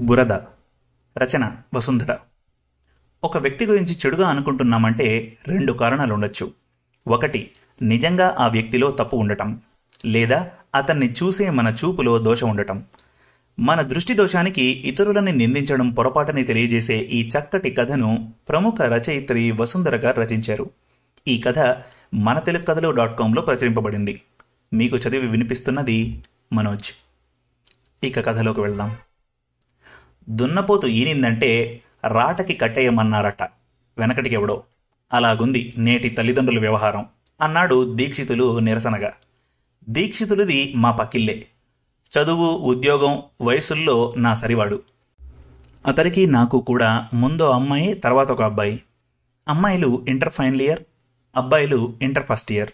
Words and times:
బురద 0.00 0.32
రచన 1.18 1.52
వసుంధర. 1.74 2.16
ఒక 3.24 3.36
వ్యక్తి 3.38 3.66
గురించి 3.66 3.98
చెడుగా 4.06 4.28
అనుకుంటున్నామంటే 4.28 5.36
రెండు 5.48 5.72
కారణాలు 5.72 6.14
ఉండొచ్చు 6.14 6.52
ఒకటి 7.08 7.50
నిజంగా 7.82 8.36
ఆ 8.38 8.46
వ్యక్తిలో 8.46 8.90
తప్పు 8.90 9.16
ఉండటం 9.16 9.60
లేదా 10.04 10.50
అతన్ని 10.74 11.12
చూసే 11.12 11.50
మన 11.50 11.76
చూపులో 11.84 12.18
దోషం 12.18 12.50
ఉండటం. 12.50 12.84
మన 13.60 13.80
దృష్టి 13.82 14.14
దోషానికి 14.14 14.64
ఇతరులని 14.64 15.32
నిందించడం 15.32 15.90
పొరపాటని 15.90 16.44
తెలియజేసే 16.44 16.96
ఈ 16.96 17.28
చక్కటి 17.28 17.70
కథను 17.70 18.32
ప్రముఖ 18.48 18.82
రచయిత్రి 18.82 19.50
వసుంధర 19.50 19.96
గారు 19.96 20.20
రచించారు. 20.20 20.70
ఈ 21.28 21.40
కథ 21.40 21.76
మన 22.14 22.38
తెలుగు 22.38 22.64
కథలు 22.64 22.90
డాట్ 22.90 23.18
కాంలో 23.18 23.42
ప్రచురింపబడింది. 23.42 24.22
మీకు 24.74 24.96
చదివి 24.96 25.26
వినిపిస్తున్నది 25.26 26.22
మనోజ్. 26.52 26.92
ఇక 28.04 28.20
కథలోకి 28.20 28.60
వెళ్దాం. 28.60 28.96
దున్నపోతు 30.28 30.86
ఈనిందంటే 30.86 31.80
రాటకి 32.06 32.54
కట్టేయమన్నారట. 32.54 33.42
వెనకటికెవడో. 33.98 34.62
అలాగుంది 35.12 35.72
నేటి 35.78 36.08
తల్లిదండ్రుల 36.08 36.58
వ్యవహారం. 36.58 37.06
అన్నాడు 37.42 37.90
దీక్షితులు 37.90 38.58
నిరసనగా. 38.58 39.12
దీక్షితులది 39.88 40.72
మా 40.76 40.90
పక్కిల్లే. 40.90 41.46
చదువు 42.18 42.46
ఉద్యోగం 42.46 43.22
వయసుల్లో 43.42 44.12
నా 44.16 44.34
సరివాడు. 44.34 44.82
అతనికి 45.86 46.26
నాకు 46.26 46.60
కూడా 46.60 47.08
ముందో 47.14 47.50
అమ్మాయి 47.50 47.94
తర్వాత 47.94 48.30
ఒక 48.30 48.42
అబ్బాయి. 48.42 48.82
అమ్మాయిలు 49.48 50.04
ఇంటర్ 50.08 50.32
ఫైనల్ 50.32 50.60
ఇయర్ 50.60 50.80
అబ్బాయిలు 51.36 51.94
ఇంటర్ 52.02 52.26
ఫస్ట్ 52.26 52.52
ఇయర్. 52.52 52.70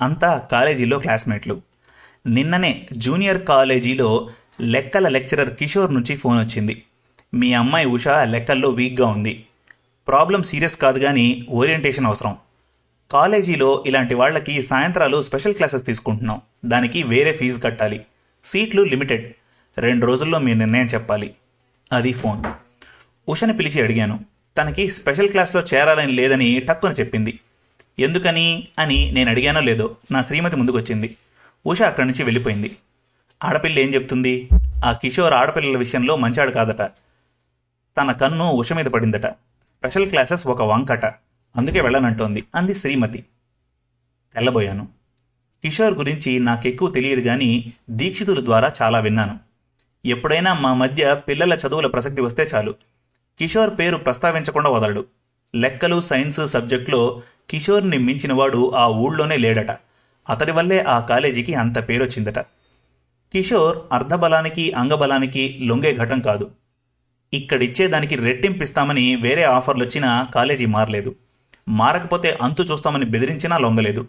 అంతా 0.00 0.38
కాలేజీలో 0.38 0.98
క్లాస్మేట్లు. 0.98 1.62
నిన్ననే 2.26 2.88
జూనియర్ 2.96 3.46
కాలేజీలో 3.46 4.30
లెక్కల 4.60 5.08
లెక్చరర్ 5.08 5.54
కిషోర్ 5.54 5.94
నుంచి 5.94 6.16
ఫోన్ 6.16 6.38
వచ్చింది 6.38 6.82
మీ 7.36 7.52
అమ్మాయి 7.52 7.86
ఉష 7.86 8.08
లెక్కల్లో 8.08 8.68
వీక్గా 8.68 9.06
ఉంది. 9.06 9.44
ప్రాబ్లం 10.08 10.42
సీరియస్ 10.42 10.78
కాదు 10.78 10.98
కానీ 10.98 11.46
ఓరియంటేషన్ 11.48 12.06
అవసరం. 12.06 12.36
కాలేజీలో 13.10 13.84
ఇలాంటి 13.86 14.14
వాళ్ళకి 14.14 14.62
సాయంత్రాలు 14.62 15.22
స్పెషల్ 15.22 15.54
క్లాసెస్ 15.54 15.86
తీసుకుంటున్నాం. 15.86 16.40
దానికి 16.64 17.02
వేరే 17.02 17.32
ఫీజు 17.32 17.58
కట్టాలి. 17.58 18.00
సీట్లు 18.44 18.82
లిమిటెడ్ 18.82 19.32
రెండు 19.78 20.06
రోజుల్లో 20.06 20.38
మీ 20.38 20.54
నిర్ణయం 20.54 20.86
చెప్పాలి. 20.86 21.34
అది 21.92 22.12
ఫోన్. 22.12 22.44
ఉషని 23.28 23.56
పిలిచి 23.56 23.82
అడిగాను. 23.82 24.24
తనకి 24.58 24.88
స్పెషల్ 24.88 25.28
క్లాస్లో 25.28 25.62
చేరాలని 25.74 26.12
లేదని 26.12 26.60
టక్కున 26.60 26.92
చెప్పింది. 26.92 27.38
ఎందుకని 27.98 28.68
అని 28.78 29.12
నేను 29.12 29.30
అడిగానో 29.30 29.60
లేదో 29.60 29.96
నా 30.12 30.22
శ్రీమతి 30.22 30.56
ముందుకొచ్చింది. 30.56 31.16
ఉష 31.66 31.82
అక్కడి 31.82 32.06
నుంచి 32.06 32.22
వెళ్ళిపోయింది. 32.22 32.76
ఆడపిల్ల 33.44 33.78
ఏం 33.78 33.94
చెప్తుంది? 33.94 34.48
ఆ 34.84 34.92
కిషోర్ 34.92 35.34
ఆడపిల్లల 35.34 35.78
విషయంలో 35.78 36.16
మంచాడు 36.16 36.50
కాదట. 36.50 36.90
తన 38.00 38.12
కన్ను 38.12 38.50
ఉష 38.50 38.72
మీద 38.72 38.84
పడిందట. 38.84 39.26
స్పెషల్ 39.68 40.08
క్లాసెస్ 40.08 40.46
ఒక 40.46 40.62
వంకట. 40.62 41.06
అందుకే 41.56 41.80
వెళ్ళనంటోంది. 41.80 42.44
అంది 42.54 42.74
శ్రీమతి. 42.74 43.24
తెల్లబోయాను. 44.34 44.88
కిషోర్ 45.64 45.94
గురించి 45.94 46.38
నాకెక్కువ 46.38 46.90
తెలియదు 46.90 47.20
కానీ 47.20 47.72
దీక్షితుల 47.90 48.44
ద్వారా 48.44 48.72
చాలా 48.82 48.98
విన్నాను. 48.98 49.38
ఎప్పుడైనా 50.04 50.54
మా 50.54 50.74
మధ్య 50.74 51.14
పిల్లల 51.28 51.52
చదువుల 51.54 51.86
ప్రసక్తి 51.86 52.22
వస్తే 52.22 52.42
చాలు. 52.42 52.74
కిషోర్ 53.38 53.78
పేరు 53.78 53.96
ప్రస్తావించకుండా 53.96 54.70
వదలడు. 54.70 55.04
లెక్కలు 55.56 56.00
సైన్స్ 56.00 56.46
సబ్జెక్టులో 56.46 57.22
కిషోర్ని 57.50 57.98
మించినవాడు 57.98 58.74
ఆ 58.74 58.86
ఊళ్ళోనే 58.86 59.36
లేడట. 59.36 59.78
అతడి 60.28 60.52
వల్లే 60.52 60.80
ఆ 60.80 61.00
కాలేజీకి 61.00 61.54
అంత 61.54 61.88
పేరొచ్చిందట. 61.88 62.38
కిషోర్ 63.32 63.78
అర్ధబలానికి 63.92 64.72
అంగబలానికి 64.72 65.58
లొంగే 65.62 65.96
ఘటం 65.96 66.20
కాదు. 66.20 66.50
ఇక్కడిచ్చేదానికి 67.36 68.14
రెట్టింపిస్తామని 68.16 69.16
వేరే 69.16 69.42
ఆఫర్లు 69.42 69.84
వచ్చినా 69.84 70.26
కాలేజీ 70.34 70.66
మారలేదు. 70.66 71.14
మారకపోతే 71.68 72.38
అంతు 72.42 72.62
చూస్తామని 72.62 73.04
బెదిరించినా 73.04 73.58
లొంగలేదు. 73.58 74.06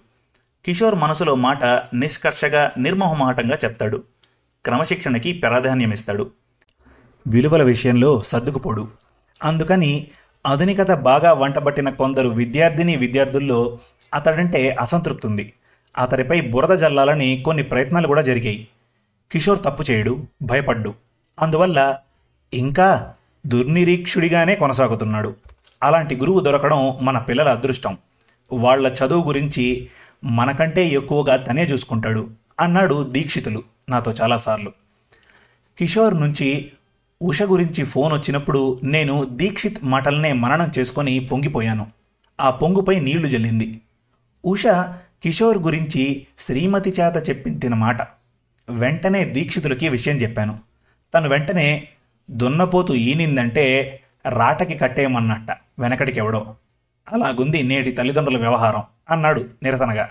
కిషోర్ 0.66 0.96
మనసులో 0.96 1.36
మాట 1.36 1.64
నిష్కర్షగా 1.94 2.72
నిర్మోహమాటంగా 2.78 3.58
చెప్తాడు. 3.66 4.04
క్రమశిక్షణకి 4.66 5.34
ప్రాధాన్యమిస్తాడు. 5.34 6.32
విలువల 7.28 7.64
విషయంలో 7.64 8.22
సర్దుకుపోడు. 8.22 8.88
అందుకని 9.44 10.08
ఆధునికత 10.48 10.92
బాగా 10.92 11.34
వంటబట్టిన 11.34 11.90
కొందరు 11.90 12.30
విద్యార్థిని 12.30 12.96
విద్యార్థుల్లో 12.96 13.78
అతడంటే 14.14 14.70
అసంతృప్తి 14.70 15.28
ఉంది 15.28 15.54
అతడిపై 15.98 16.42
బురద 16.42 16.78
జల్లాలని 16.78 17.42
కొన్ని 17.46 17.64
ప్రయత్నాలు 17.64 18.08
కూడా 18.08 18.22
జరిగాయి. 18.22 18.68
కిషోర్ 19.32 19.60
తప్పు 19.60 19.84
చేయడు 19.92 20.28
భయపడ్డు. 20.42 20.94
అందువల్ల 21.40 21.98
ఇంకా 22.54 23.14
దుర్నిరీక్షుడిగానే 23.48 24.56
కొనసాగుతున్నాడు. 24.56 25.36
అలాంటి 25.84 26.16
గురువు 26.16 26.40
దొరకడం 26.40 26.98
మన 27.02 27.18
పిల్లల 27.18 27.50
అదృష్టం. 27.50 27.98
వాళ్ళ 28.54 28.88
చదువు 28.88 29.28
గురించి 29.28 29.88
మనకంటే 30.24 30.88
ఎక్కువగా 30.88 31.36
తనే 31.36 31.64
చూసుకుంటాడు 31.64 32.30
అన్నాడు 32.60 33.04
దీక్షితులు 33.04 33.64
నాతో 33.90 34.14
చాలాసార్లు. 34.22 34.72
కిషోర్ 35.80 36.22
నుంచి 36.22 36.72
ఉష 37.22 37.44
గురించి 37.44 37.84
ఫోన్ 37.84 38.14
వచ్చినప్పుడు 38.14 38.80
నేను 38.84 39.24
దీక్షిత్ 39.24 39.78
మాటలనే 39.84 40.34
మననం 40.34 40.72
చేసుకొని 40.80 41.20
పొంగిపోయాను. 41.20 41.88
ఆ 42.40 42.50
పొంగుపై 42.50 43.00
నీళ్ళు 43.00 43.28
జల్లింది. 43.28 43.82
ఉష 44.46 44.64
కిషోర్ 45.24 45.58
గురించి 45.58 46.28
శ్రీమతి 46.40 46.90
చేత 46.90 47.30
చెప్పించిన 47.30 47.74
మాట. 47.74 47.98
వెంటనే 48.70 49.26
దీక్షితులకి 49.26 49.90
విషయం 49.90 50.18
చెప్పాను. 50.18 50.60
తను 51.14 51.30
వెంటనే 51.30 51.88
దున్నపోతు 52.32 52.94
ఈనిందంటే 52.94 54.00
రాటకి 54.30 54.74
కట్టేయమన్నట్ట 54.74 55.58
వెనకడికి 55.80 56.20
ఎవడో 56.20 56.56
అలాగుంది 57.12 57.64
నేటి 57.64 57.92
తల్లిదండ్రుల 57.92 58.38
వ్యవహారం 58.38 58.84
అన్నాడు 59.10 59.46
నిరసనగా. 59.64 60.10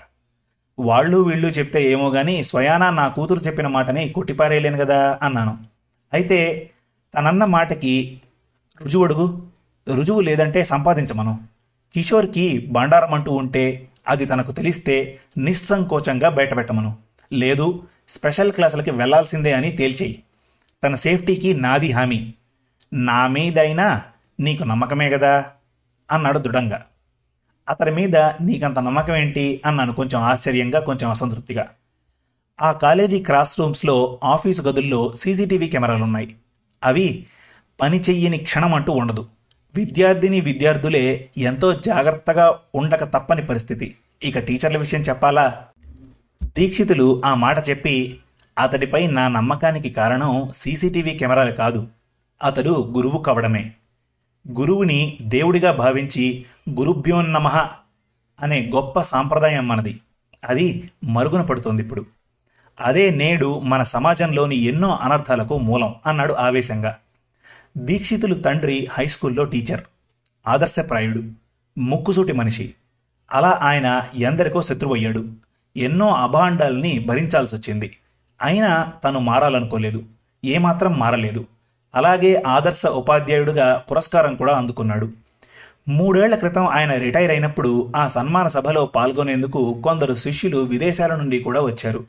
వాళ్ళు 0.79 1.17
వీళ్ళు 1.17 1.47
చెప్తే 1.47 1.91
ఏమో 1.91 2.09
గాని 2.09 2.43
స్వయానా 2.43 2.89
నా 2.89 3.07
కూతురు 3.07 3.39
చెప్పిన 3.39 3.67
మాటని 3.67 4.09
కొట్టిపారేయలేను 4.09 4.77
కదా 4.77 5.19
అన్నాను. 5.21 5.57
అయితే 6.13 6.69
తనన్న 7.15 7.45
మాటకి 7.45 8.21
రుజువు 8.83 9.03
అడుగు. 9.03 9.47
రుజువు 9.95 10.21
లేదంటే 10.21 10.63
సంపాదించమను. 10.63 11.39
కిషోర్కి 11.93 12.67
బండారం 12.71 13.13
అంటూ 13.13 13.31
ఉంటే 13.31 13.87
అది 14.07 14.25
తనకు 14.25 14.51
తెలిస్తే 14.51 15.19
నిస్సంకోచంగా 15.37 16.29
బయటపెట్టమను. 16.29 16.97
లేదు 17.33 17.83
స్పెషల్ 18.09 18.51
క్లాసులకి 18.51 18.91
వెళ్ళాల్సిందే 18.91 19.53
అని 19.53 19.71
తేల్చేయి. 19.71 20.23
తన 20.83 20.95
సేఫ్టీకి 20.95 21.53
నాది 21.53 21.91
హామీ. 21.91 22.33
నా 22.93 23.27
మీదైనా 23.27 24.01
నీకు 24.39 24.63
నమ్మకమే 24.63 25.09
కదా 25.09 25.45
అన్నాడు 26.11 26.39
దృఢంగా. 26.39 26.85
అతని 27.69 27.91
మీద 27.91 28.17
నీకంత 28.17 28.79
నమ్మకం 28.79 29.15
ఏంటి? 29.15 29.61
అన్నాను 29.65 29.93
కొంచెం 29.93 30.21
ఆశ్చర్యంగా 30.21 30.79
కొంచెం 30.79 31.09
అసంతృప్తిగా. 31.09 31.67
ఆ 32.61 32.71
కాలేజీ 32.71 33.19
క్లాస్ 33.19 33.59
రూమ్స్లో 33.59 34.19
ఆఫీసు 34.23 34.61
గదుల్లో 34.61 35.13
సీసీటీవీ 35.15 35.67
కెమెరాలున్నాయి. 35.67 36.35
అవి 36.83 37.25
పని 37.81 37.99
చెయ్యని 37.99 38.37
క్షణం 38.37 38.73
అంటూ 38.73 38.91
ఉండదు. 38.91 39.27
విద్యార్థిని 39.75 40.41
విద్యార్థులే 40.41 41.29
ఎంతో 41.37 41.73
జాగ్రత్తగా 41.73 42.59
ఉండక 42.75 43.03
తప్పని 43.03 43.45
పరిస్థితి. 43.45 43.95
ఇక 44.23 44.39
టీచర్ల 44.39 44.77
విషయం 44.77 45.01
చెప్పాలా? 45.01 45.65
దీక్షితులు 46.43 47.21
ఆ 47.25 47.35
మాట 47.35 47.69
చెప్పి 47.69 48.19
అతడిపై 48.57 49.07
నా 49.07 49.27
నమ్మకానికి 49.27 49.89
కారణం 49.89 50.51
సీసీటీవీ 50.53 51.11
కెమెరాలు 51.11 51.51
కాదు. 51.51 51.87
అతడు 52.43 52.93
గురువు 52.95 53.23
కవడమే. 53.23 53.71
గురువుని 54.59 55.17
దేవుడిగా 55.21 55.71
భావించి 55.71 56.45
గురుభ్యోన్నమః 56.69 57.57
అనే 58.41 58.71
గొప్ప 58.75 59.01
సాంప్రదాయం 59.01 59.67
మనది. 59.67 59.99
అది 60.49 60.91
మరుగున 61.03 61.41
పడుతోంది 61.41 61.81
ఇప్పుడు. 61.81 62.05
అదే 62.81 63.09
నేడు 63.09 63.59
మన 63.59 63.83
సమాజంలోని 63.83 64.55
ఎన్నో 64.55 64.95
అనర్థాలకు 64.95 65.57
మూలం 65.57 65.95
అన్నాడు 66.05 66.33
ఆవేశంగా. 66.33 66.97
దీక్షితులు 67.77 68.33
తండ్రి 68.33 68.87
హైస్కూల్లో 68.91 69.43
టీచర్. 69.43 69.81
ఆదర్శప్రాయుడు. 70.47 71.23
ముక్కుసూటి 71.79 72.31
మనిషి. 72.31 72.73
అలా 73.31 73.59
ఆయన 73.61 74.09
ఎందరికో 74.15 74.61
శత్రువయ్యాడు. 74.61 75.29
ఎన్నో 75.77 76.07
అభాండాల్ని 76.07 76.99
భరించాల్సి 76.99 77.55
వచ్చింది 77.55 77.97
అయినా 78.41 78.93
తను 79.03 79.19
మారాలనుకోలేదు. 79.19 80.03
ఏమాత్రం 80.45 80.99
మారలేదు. 80.99 81.45
అలాగే 81.95 82.43
ఆదర్శ 82.47 82.85
ఉపాధ్యాయుడుగా 82.85 83.85
పురస్కారం 83.91 84.35
కూడా 84.35 84.57
అందుకున్నాడు. 84.57 85.09
మూడేళ్ళ 85.89 86.35
క్రితం 86.35 86.67
ఆయన 86.67 86.93
రిటైర్ 86.93 87.31
అయినప్పుడు 87.31 87.93
ఆ 87.95 88.07
సన్మాన 88.07 88.47
సభలో 88.47 88.85
పాల్గొనేందుకు 88.85 89.81
కొందరు 89.83 90.15
శిష్యులు 90.15 90.57
విదేశాల 90.57 91.15
నుండి 91.15 91.39
కూడా 91.39 91.61
వచ్చారు. 91.61 92.05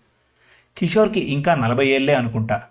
కిషోర్కి 0.78 1.20
ఇంకా 1.20 1.54
నలభై 1.54 1.86
ఏళ్ళే 1.86 2.14
అనుకుంటా. 2.14 2.62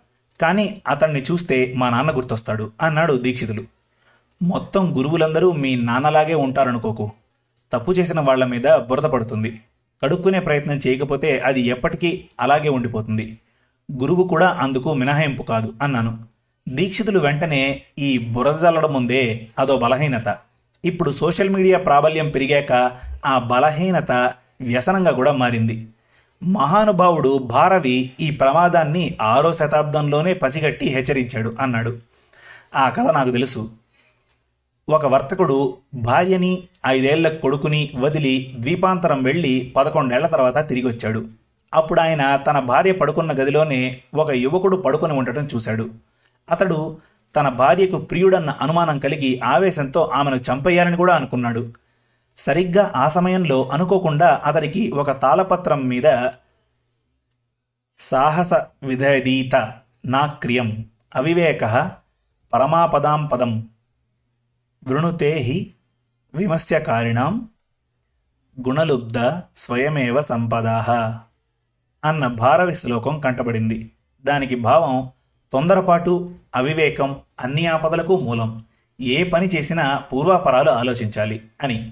కానీ 0.42 0.82
అతన్ని 0.88 1.22
చూస్తే 1.22 1.74
మా 1.78 1.90
నాన్న 1.90 2.18
గుర్తొస్తాడు 2.18 2.72
అన్నాడు 2.82 3.14
దీక్షితులు. 3.14 3.64
మొత్తం 4.44 4.98
గురువులందరూ 4.98 5.52
మీ 5.52 5.76
నాన్నలాగే 5.76 6.34
ఉంటారనుకోకు. 6.34 7.12
తప్పు 7.72 7.92
చేసిన 7.92 8.20
వాళ్ళ 8.20 8.46
మీద 8.46 8.76
బురద 8.76 9.04
పడుతుంది. 9.04 9.62
కడుక్కునే 10.04 10.40
ప్రయత్నం 10.40 10.80
చేయకపోతే 10.88 11.40
అది 11.40 11.62
ఎప్పటికీ 11.62 12.26
అలాగే 12.40 12.70
ఉండిపోతుంది. 12.70 13.38
గురువు 13.92 14.28
కూడా 14.28 14.48
అందుకు 14.48 14.94
మినహాయింపు 14.94 15.44
కాదు 15.44 15.74
అన్నాను. 15.82 16.18
దీక్షితులు 16.70 17.20
వెంటనే 17.20 17.82
ఈ 18.00 18.18
బురద 18.18 18.56
చల్లడం 18.64 18.94
ముందే 18.94 19.48
అదో 19.60 19.78
బలహీనత. 19.78 20.38
ఇప్పుడు 20.86 21.12
సోషల్ 21.12 21.50
మీడియా 21.50 21.80
ప్రాబల్యం 21.80 22.30
పెరిగాక 22.30 22.92
ఆ 23.26 23.40
బలహీనత 23.40 24.12
వ్యసనంగా 24.62 25.12
కూడా 25.12 25.32
మారింది. 25.32 25.88
మహానుభావుడు 26.44 27.38
భారవి 27.38 28.12
ఈ 28.22 28.32
ప్రమాదాన్ని 28.32 29.18
ఆరో 29.22 29.54
శతాబ్దంలోనే 29.54 30.34
పసిగట్టి 30.34 30.86
హెచ్చరించాడు 30.86 31.56
అన్నాడు. 31.60 31.98
ఆ 32.76 32.90
కథ 32.90 33.12
నాకు 33.12 33.32
తెలుసు. 33.32 33.70
ఒక 34.90 35.06
వర్తకుడు 35.06 35.78
భార్యని 35.94 36.64
ఐదేళ్ళ 36.88 37.28
కొడుకుని 37.28 37.92
వదిలి 37.96 38.56
ద్వీపాంతరం 38.60 39.24
వెళ్ళి 39.24 39.74
పదకొండేళ్ళ 39.76 40.28
తర్వాత 40.28 40.70
తిరిగి 40.70 40.88
వచ్చాడు 40.88 41.26
అప్పుడు 41.74 42.00
ఆయన 42.00 42.36
తన 42.36 42.60
భార్య 42.60 42.92
పడుకున్న 42.92 43.32
గదిలోనే 43.32 44.02
ఒక 44.14 44.32
యువకుడు 44.32 44.78
పడుకొని 44.78 45.14
ఉండటం 45.14 45.46
చూశాడు. 45.56 45.90
అతడు 46.50 46.98
తన 47.36 47.50
భార్యకు 47.50 47.98
ప్రియుడన్న 47.98 48.50
అనుమానం 48.50 49.00
కలిగి 49.00 49.40
ఆవేశంతో 49.44 50.02
ఆమెను 50.14 50.36
చంపేయాలని 50.36 50.98
కూడా 50.98 51.16
అనుకున్నాడు. 51.16 51.74
సరిగ్గా 52.38 52.92
ఆ 52.96 53.10
సమయంలో 53.10 53.64
అనుకోకుండా 53.64 54.42
అతడికి 54.46 54.92
ఒక 54.92 55.12
తాళపత్రం 55.12 55.88
మీద 55.88 56.30
సాహస 58.00 58.54
విధదీత 58.84 59.56
నా 60.06 60.26
క్రియం 60.26 60.86
అవివేక 61.16 61.64
పరమాపదాం 62.54 63.26
పదం 63.26 63.68
వృణుతే 64.88 65.32
హి 65.32 65.74
విమస్యకారిణాం 66.36 67.50
గుణలుబ్ధ 68.60 69.18
స్వయమేవ 69.56 70.22
సంపదాహ 70.22 71.20
అన్న 72.08 72.28
భారవి 72.28 72.76
శ్లోకం 72.76 73.20
కంటబడింది. 73.20 73.92
దానికి 74.26 74.56
భావం 74.56 75.10
తొందరపాటు 75.54 76.32
అవివేకం 76.56 77.16
అన్ని 77.40 77.68
ఆపదలకు 77.68 78.20
మూలం. 78.20 78.64
ఏ 79.02 79.24
పని 79.24 79.48
చేసినా 79.48 79.98
పూర్వాపరాలు 79.98 80.70
ఆలోచించాలి 80.70 81.42
అని. 81.64 81.92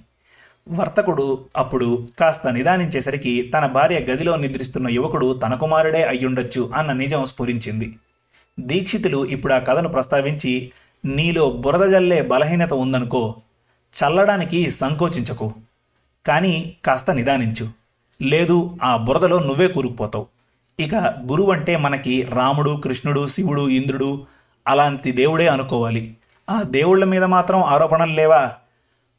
వర్తకుడు 0.69 1.45
అప్పుడు 1.57 2.07
కాస్త 2.19 2.47
నిదానించేసరికి 2.47 3.51
తన 3.53 3.65
భార్య 3.65 3.99
గదిలో 3.99 4.35
నిద్రిస్తున్న 4.35 4.89
యువకుడు 4.89 5.39
తన 5.43 5.53
కుమారుడే 5.55 6.03
అయ్యుండొచ్చు 6.03 6.71
అన్న 6.75 6.91
నిజం 6.91 7.25
స్ఫురించింది. 7.25 7.95
దీక్షితులు 8.59 9.25
ఇప్పుడు 9.25 9.53
ఆ 9.53 9.59
కథను 9.59 9.89
ప్రస్తావించి 9.89 10.71
నీలో 11.05 11.51
బురద 11.51 11.89
జల్లే 11.89 12.21
బలహీనత 12.21 12.73
ఉందనుకో 12.73 13.35
చల్లడానికి 13.95 14.71
సంకోచించకు. 14.71 15.53
కానీ 16.27 16.75
కాస్త 16.85 17.11
నిదానించు. 17.11 17.84
లేదు 18.21 18.77
ఆ 18.83 18.97
బురదలో 18.97 19.39
నువ్వే 19.39 19.67
కూరుకుపోతావు. 19.67 20.27
ఇక 20.79 20.95
గురువు 20.95 21.51
అంటే 21.51 21.77
మనకి 21.77 22.21
రాముడు 22.23 22.81
కృష్ణుడు 22.83 23.27
శివుడు 23.27 23.69
ఇంద్రుడు 23.69 24.27
అలాంటి 24.67 25.11
దేవుడే 25.11 25.47
అనుకోవాలి. 25.47 26.17
ఆ 26.49 26.61
దేవుళ్ళ 26.61 27.03
మీద 27.03 27.23
మాత్రం 27.23 27.63
ఆరోపణలు 27.63 28.13
లేవా? 28.13 28.51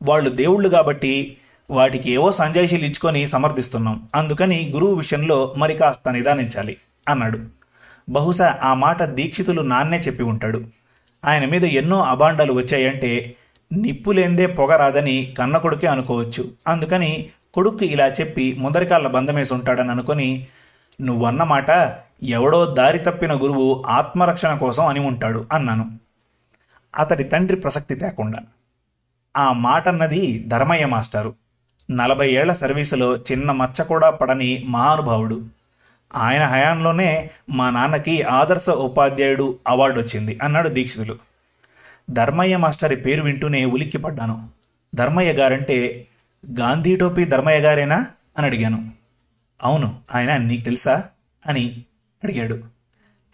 వాళ్ళు 0.02 0.30
దేవుళ్ళు 0.30 0.68
కాబట్టి 0.68 1.36
వాటికి 1.70 2.12
ఏవో 2.12 2.32
సంజాయిషీలు 2.32 2.84
ఇచ్చుకొని 2.84 3.26
సమర్థిస్తున్నాం. 3.26 4.08
అందుకని 4.14 4.70
గురువు 4.74 4.94
విషయంలో 4.94 5.54
మరి 5.56 5.74
కాస్త 5.74 6.08
నిదానించాలి 6.08 6.76
అన్నాడు. 7.08 7.38
బహుశా 8.08 8.58
ఆ 8.62 8.74
మాట 8.74 9.02
దీక్షితులు 9.02 9.62
నాన్నే 9.62 9.98
చెప్పి 9.98 10.22
ఉంటాడు. 10.22 10.64
ఆయన 11.24 11.44
మీద 11.44 11.64
ఎన్నో 11.64 12.02
అభాండాలు 12.02 12.52
వచ్చాయంటే 12.52 13.36
నిప్పు 13.72 14.10
లేందే 14.10 14.46
పొగ 14.46 14.76
రాదని 14.76 15.34
కన్న 15.38 15.56
కొడుకే 15.56 15.86
అనుకోవచ్చు. 15.86 16.50
అందుకని 16.68 17.26
కొడుక్కి 17.56 17.86
ఇలా 17.86 18.06
చెప్పి 18.06 18.44
ముందరికాళ్ళ 18.58 19.08
బంధమేసి 19.08 19.54
ఉంటాడని 19.54 19.90
అనుకొని 19.90 20.46
నువ్వన్న 21.00 21.42
మాట 21.42 21.70
ఎవడో 22.22 22.66
దారి 22.66 22.98
తప్పిన 22.98 23.34
గురువు 23.34 23.84
ఆత్మరక్షణ 23.86 24.56
కోసం 24.56 24.86
అని 24.86 25.00
ఉంటాడు 25.00 25.46
అన్నాను. 25.52 25.90
అతడి 26.98 27.24
తండ్రి 27.24 27.56
ప్రసక్తి 27.56 27.94
తేకుండా. 27.94 28.38
ఆ 29.36 29.52
మాటన్నది 29.52 30.44
ధర్మయ్య 30.48 30.86
మాస్టారు. 30.86 31.34
నలభై 31.90 32.30
ఏళ్ళ 32.30 32.52
సర్వీసులో 32.52 33.16
చిన్న 33.16 33.52
మచ్చ 33.52 33.82
కూడా 33.82 34.10
పడని 34.10 34.64
మహానుభావుడు. 34.68 35.44
ఆయన 36.14 36.44
హయాంలోనే 36.44 37.30
మా 37.50 37.70
నాన్నకి 37.70 38.22
ఆదర్శ 38.22 38.70
ఉపాధ్యాయుడు 38.70 39.58
అవార్డు 39.68 40.00
వచ్చింది 40.00 40.38
అన్నాడు 40.42 40.68
దీక్షితులు. 40.68 41.16
ధర్మయ్య 42.10 42.56
మాస్టారి 42.56 42.96
పేరు 42.96 43.22
వింటూనే 43.22 43.64
ఉలిక్కిపడ్డాను. 43.64 44.48
ధర్మయ్య 44.94 45.32
గారంటే 45.32 46.06
గాంధీ 46.60 46.96
టోపీ 46.96 47.24
ధర్మయ్య 47.24 47.58
గారేనా? 47.58 48.06
అని 48.38 48.46
అడిగాను. 48.46 48.90
అవును 49.62 49.98
ఆయన 50.14 50.36
నీకు 50.36 50.64
తెలుసా? 50.64 51.04
అని 51.46 51.84
అడిగాడు. 52.24 52.60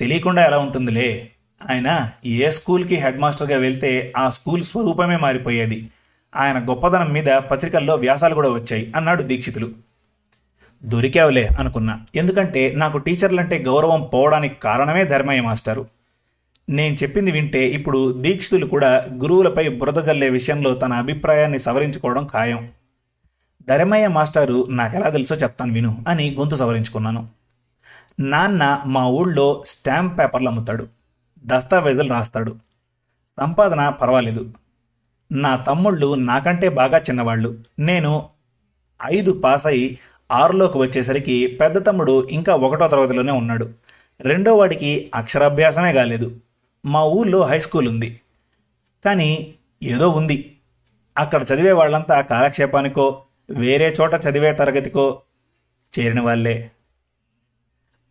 తెలియకుండా 0.00 0.44
ఎలా 0.44 0.59
ఉంటుందిలే? 0.59 1.31
ఆయన 1.70 2.11
ఏ 2.26 2.50
స్కూల్కి 2.50 2.97
హెడ్ 2.97 3.19
మాస్టర్గా 3.19 3.59
వెళ్తే 3.59 4.12
ఆ 4.17 4.31
స్కూల్ 4.31 4.64
స్వరూపమే 4.64 5.17
మారిపోయేది. 5.17 5.91
ఆయన 6.37 6.69
గొప్పదనం 6.69 7.12
మీద 7.12 7.25
పత్రికల్లో 7.25 7.94
వ్యాసాలు 7.94 8.35
కూడా 8.35 8.49
వచ్చాయి 8.49 8.93
అన్నాడు 8.97 9.23
దీక్షితులు. 9.23 9.70
దొరికావులే 10.85 11.47
అనుకున్నా. 11.47 12.00
ఎందుకంటే 12.14 12.73
నాకు 12.75 12.99
టీచర్లంటే 12.99 13.59
గౌరవం 13.59 14.11
పోవడానికి 14.14 14.61
కారణమే 14.61 15.05
ధర్మయ్య 15.05 15.41
మాస్టారు. 15.41 15.87
నేను 16.69 16.94
చెప్పింది 16.94 17.31
వింటే 17.31 17.69
ఇప్పుడు 17.69 18.19
దీక్షితులు 18.20 18.67
కూడా 18.67 19.06
గురువులపై 19.12 19.69
బురద 19.69 20.03
జల్లే 20.03 20.29
విషయంలో 20.29 20.75
తన 20.75 20.93
అభిప్రాయాన్ని 20.93 21.59
సవరించుకోవడం 21.59 22.26
ఖాయం. 22.26 22.69
ధరమయ్య 23.69 24.09
మాస్టారు 24.09 24.67
నాకెలా 24.70 25.11
తెలుసో 25.11 25.35
చెప్తాను 25.35 25.73
విను 25.73 26.05
అని 26.09 26.37
గొంతు 26.38 26.55
సవరించుకున్నాను. 26.55 27.29
నాన్న 28.20 28.82
మా 28.87 29.06
ఊళ్ళో 29.06 29.62
స్టాంప్ 29.67 30.19
పేపర్లు 30.19 30.49
అమ్ముతాడు. 30.49 30.87
దస్తావేజులు 31.44 32.11
రాస్తాడు. 32.11 32.56
సంపాదన 33.41 33.88
పర్వాలేదు. 33.88 34.50
నా 35.32 35.56
తమ్ముళ్ళు 35.56 36.14
నాకంటే 36.14 36.69
బాగా 36.69 36.99
చిన్నవాళ్ళు. 36.99 37.59
నేను 37.79 38.29
ఐదు 39.12 39.41
పాస్ 39.44 39.67
అయి 39.67 39.99
ఆరులోకి 40.32 40.79
వచ్చేసరికి 40.79 41.47
పెద్ద 41.47 41.87
తమ్ముడు 41.87 42.29
ఇంకా 42.29 42.55
ఒకటో 42.55 42.88
తరగతిలోనే 42.88 43.32
ఉన్నాడు. 43.32 43.70
రెండో 44.20 44.56
వాడికి 44.56 45.11
అక్షరాభ్యాసమే 45.14 45.93
కాలేదు. 45.93 46.37
మా 46.87 47.05
ఊళ్ళో 47.05 47.43
హై 47.43 47.59
స్కూల్ 47.59 47.88
ఉంది. 47.88 48.20
కానీ 49.05 49.55
ఏదో 49.82 50.09
ఉంది. 50.09 50.56
అక్కడ 51.19 51.43
చదివే 51.43 51.73
వాళ్ళంతా 51.73 52.20
కాలక్షేపానికో 52.20 53.23
వేరే 53.50 53.97
చోట 54.00 54.15
చదివే 54.15 54.53
తరగతికో 54.53 55.23
చేరిన 55.99 56.21
వాళ్ళే. 56.21 56.71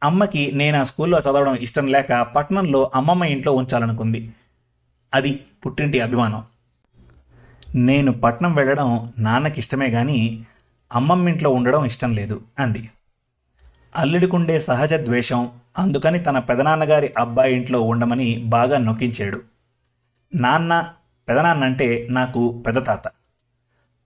అమ్మకి 0.03 0.51
నేను 0.53 0.79
ఆ 0.79 0.83
స్కూల్లో 0.83 1.19
చదవడం 1.19 1.55
ఇష్టం 1.55 1.87
లేక 1.87 2.21
పట్నంలో 2.21 2.91
అమ్మమ్మ 2.95 3.23
ఇంట్లో 3.23 3.53
ఉంచాలనుకుంది. 3.53 4.31
అది 5.13 5.39
పుట్టింటి 5.65 5.99
అభిమానం. 5.99 6.45
నేను 7.75 8.11
పట్నం 8.11 8.55
వెళ్ళడం 8.55 9.13
నాన్నకి 9.19 9.59
ఇష్టమే 9.59 9.91
కానీ 9.91 10.45
అమ్మమ్మ 10.93 11.29
ఇంట్లో 11.29 11.49
ఉండడం 11.49 11.85
ఇష్టం 11.85 12.15
లేదు 12.15 12.41
అంది. 12.59 12.89
అల్లుడికుండే 13.95 14.59
సహజ 14.59 14.93
ద్వేషం 14.93 15.51
అందుకని 15.77 16.19
తన 16.19 16.39
పెదనాన్నగారి 16.39 17.13
అబ్బాయి 17.17 17.55
ఇంట్లో 17.55 17.81
ఉండమని 17.81 18.37
బాగా 18.37 18.77
నొక్కించాడు. 18.77 19.41
నాన్న 20.35 20.93
పెదనాన్న 21.29 21.63
అంటే 21.63 22.07
నాకు 22.11 22.63
పెదతాత. 22.67 23.03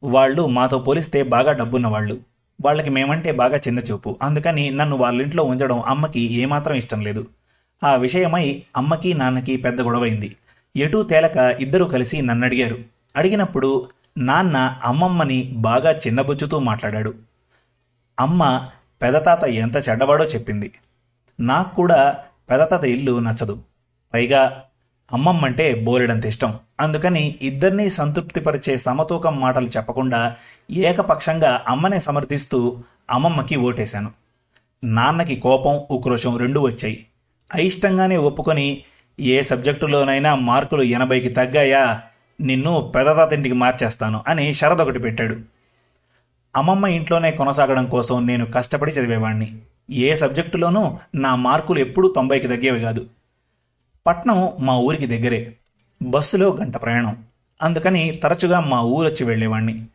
వాళ్ళు 0.04 0.48
మాతో 0.48 0.80
పోలిస్తే 0.80 1.24
బాగా 1.24 1.52
డబ్బున్న 1.52 1.88
వాళ్ళు 1.88 2.20
వాళ్ళకి 2.64 2.90
మేమంటే 2.90 3.32
బాగా 3.32 3.58
చిన్న 3.58 3.80
చూపు. 3.80 4.18
అందుకని 4.22 4.70
నన్ను 4.70 4.96
వాళ్ళ 4.96 5.22
ఇంట్లో 5.22 5.44
ఉంచడం 5.44 5.82
అమ్మకి 5.82 6.20
ఏమాత్రం 6.34 6.76
ఇష్టం 6.76 7.02
లేదు. 7.02 7.28
ఆ 7.84 7.96
విషయమై 7.96 8.64
అమ్మకి 8.78 9.14
నాన్నకి 9.14 9.58
పెద్ద 9.58 9.82
గొడవైంది. 9.82 10.36
ఎటూ 10.76 11.04
తేలక 11.04 11.38
ఇద్దరూ 11.38 11.86
కలిసి 11.86 12.22
నన్ను 12.22 12.46
అడిగారు 12.46 12.78
అడిగినప్పుడు 13.16 13.90
నాన్న 14.18 14.80
అమ్మమ్మని 14.84 15.54
బాగా 15.56 15.92
చిన్నబుచ్చుతూ 15.92 16.60
మాట్లాడాడు. 16.60 17.14
అమ్మ 18.20 18.70
పెదతాత 19.02 19.44
ఎంత 19.44 19.90
చెడ్డవాడో 19.90 20.26
చెప్పింది. 20.26 20.72
నాకు 21.40 21.76
కూడా 21.76 22.18
పెదతాత 22.50 22.84
ఇల్లు 22.84 23.20
నచ్చదు. 23.20 23.60
పైగా 24.14 24.65
అమ్మమ్మంటే 25.14 25.76
బోలెడంత 25.76 26.26
ఇష్టం. 26.26 26.60
అందుకని 26.80 27.36
ఇద్దరినీ 27.42 27.90
సంతృప్తిపరిచే 27.90 28.78
సమతూకం 28.78 29.40
మాటలు 29.40 29.68
చెప్పకుండా 29.68 30.36
ఏకపక్షంగా 30.72 31.62
అమ్మనే 31.68 32.00
సమర్థిస్తూ 32.00 32.78
అమ్మమ్మకి 33.12 33.56
ఓటేశాను. 33.56 34.12
నాన్నకి 34.84 35.36
కోపం 35.36 35.82
ఉక్రోషం 35.92 36.38
రెండూ 36.38 36.62
వచ్చాయి. 36.62 37.06
అయిష్టంగానే 37.54 38.18
ఒప్పుకొని 38.18 38.84
ఏ 39.20 39.42
సబ్జెక్టులోనైనా 39.42 40.36
మార్కులు 40.36 40.82
ఎనభైకి 40.82 41.30
తగ్గాయా 41.30 42.02
నిన్ను 42.42 42.92
పెదతాతింటికి 42.96 43.56
మార్చేస్తాను 43.56 44.24
అని 44.28 44.54
షరదొకటి 44.54 45.00
పెట్టాడు. 45.00 45.36
అమ్మమ్మ 46.56 46.86
ఇంట్లోనే 46.86 47.32
కొనసాగడం 47.32 47.86
కోసం 47.86 48.28
నేను 48.28 48.46
కష్టపడి 48.46 48.92
చదివేవాణ్ణి. 48.92 49.58
ఏ 49.92 50.16
సబ్జెక్టులోనూ 50.16 50.98
నా 51.16 51.36
మార్కులు 51.36 51.80
ఎప్పుడూ 51.80 52.14
తొంభైకి 52.16 52.48
తగ్గేవి 52.48 52.80
కాదు. 52.80 53.06
పట్నం 54.08 54.52
మా 54.60 54.78
ఊరికి 54.78 55.06
దగ్గరే. 55.06 55.56
బస్సులో 56.04 56.58
గంట 56.62 56.78
ప్రయాణం. 56.78 57.24
అందుకని 57.62 58.12
తరచుగా 58.12 58.60
మా 58.60 58.82
ఊరొచ్చి 58.82 59.26
వెళ్ళేవాణ్ణి. 59.26 59.86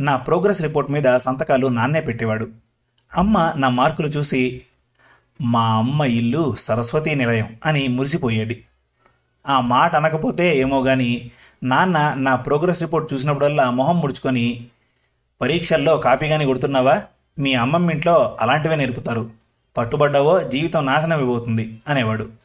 నా 0.00 0.16
ప్రోగ్రెస్ 0.16 0.62
రిపోర్ట్ 0.62 0.90
మీద 0.90 1.16
సంతకాలు 1.16 1.66
నాన్నే 1.66 2.00
పెట్టేవాడు. 2.00 2.48
అమ్మ 3.16 3.52
నా 3.56 3.68
మార్కులు 3.68 4.06
చూసి 4.06 4.62
మా 5.40 5.76
అమ్మ 5.76 6.04
ఇల్లు 6.04 6.54
సరస్వతీ 6.54 7.14
నిలయం 7.14 7.56
అని 7.64 7.88
మురిసిపోయేది. 7.88 8.64
ఆ 9.48 9.60
మాట 9.60 9.96
అనకపోతే 9.96 10.58
ఏమో 10.58 10.84
గాని 10.84 11.30
నాన్న 11.62 12.14
నా 12.14 12.36
ప్రోగ్రెస్ 12.36 12.82
రిపోర్ట్ 12.82 13.14
చూసినప్పుడల్లా 13.14 13.70
మొహం 13.70 14.00
ముడుచుకొని 14.00 14.66
పరీక్షల్లో 15.40 15.96
కాపీగానే 15.96 16.46
కొడుతున్నావా? 16.46 17.02
మీ 17.38 17.54
అమ్మమ్మ 17.54 17.90
ఇంట్లో 17.90 18.36
అలాంటివే 18.40 18.76
నేర్పుతారు. 18.76 19.30
పట్టుబడ్డావో 19.76 20.42
జీవితం 20.42 20.86
నాశనమైపోతుంది 20.86 21.80
అనేవాడు. 21.88 22.43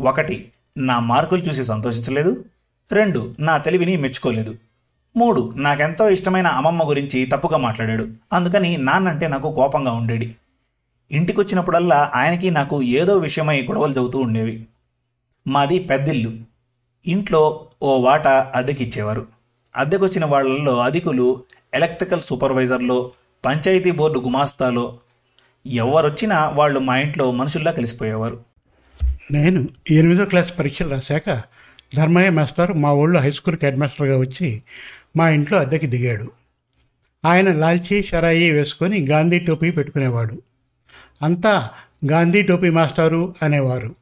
ఒకటి 0.00 0.52
నా 0.78 0.98
మార్కులు 0.98 1.40
చూసి 1.40 1.64
సంతోషించలేదు. 1.64 2.44
రెండు 2.92 3.34
నా 3.40 3.58
తెలివిని 3.58 3.96
మెచ్చుకోలేదు. 3.96 4.54
మూడు 5.16 5.52
నాకెంతో 5.56 6.08
ఇష్టమైన 6.08 6.46
అమ్మమ్మ 6.46 6.88
గురించి 6.88 7.26
తప్పుగా 7.26 7.56
మాట్లాడాడు. 7.56 8.08
అందుకని 8.32 8.76
నాన్నంటే 8.76 9.28
నాకు 9.28 9.52
కోపంగా 9.52 9.92
ఉండేది. 9.92 10.36
ఇంటికొచ్చినప్పుడల్లా 11.12 12.12
ఆయనకి 12.14 12.50
నాకు 12.50 12.82
ఏదో 12.82 13.16
విషయమై 13.16 13.62
గొడవలు 13.62 13.92
చదువుతూ 13.92 14.18
ఉండేవి. 14.18 14.66
మాది 15.46 15.78
పెద్దిల్లు. 15.78 16.32
ఇంట్లో 17.06 17.66
ఓ 17.82 18.00
వాట 18.00 18.26
అద్దెకిచ్చేవారు. 18.26 19.26
అద్దెకొచ్చిన 19.76 20.24
వాళ్ళల్లో 20.24 20.78
అధికులు 20.78 21.44
ఎలక్ట్రికల్ 21.74 22.22
సూపర్వైజర్లో 22.22 23.10
పంచాయతీ 23.44 23.90
బోర్డు 23.90 24.20
గుమాస్తాలో 24.20 24.98
ఎవరొచ్చినా 25.66 26.48
వాళ్ళు 26.48 26.80
మా 26.80 26.98
ఇంట్లో 26.98 27.30
మనుషుల్లా 27.30 27.70
కలిసిపోయేవారు. 27.70 28.53
నేను 29.30 29.68
ఎనిమిదో 29.90 30.24
క్లాస్ 30.24 30.58
పరీక్షలు 30.58 30.88
రాశాక 30.88 31.42
ధర్మయ్య 31.96 32.30
మాస్టర్ 32.30 32.72
మా 32.72 32.92
ఊళ్ళో 32.92 33.20
హై 33.20 33.30
స్కూల్కి 33.30 33.66
హెడ్ 33.66 33.78
మాస్టర్గా 33.78 34.18
వచ్చి 34.18 34.62
మా 35.16 35.28
ఇంట్లో 35.28 35.58
అద్దెకి 35.58 35.86
దిగాడు. 35.86 36.30
ఆయన 37.24 37.52
లాల్చీ 37.52 38.02
షరాయి 38.02 38.50
వేసుకొని 38.50 39.06
గాంధీ 39.06 39.38
టోపీ 39.38 39.70
పెట్టుకునేవాడు. 39.70 40.42
అంతా 41.22 41.70
గాంధీ 42.10 42.42
టోపీ 42.42 42.70
మాస్టారు 42.70 43.34
అనేవారు. 43.42 43.94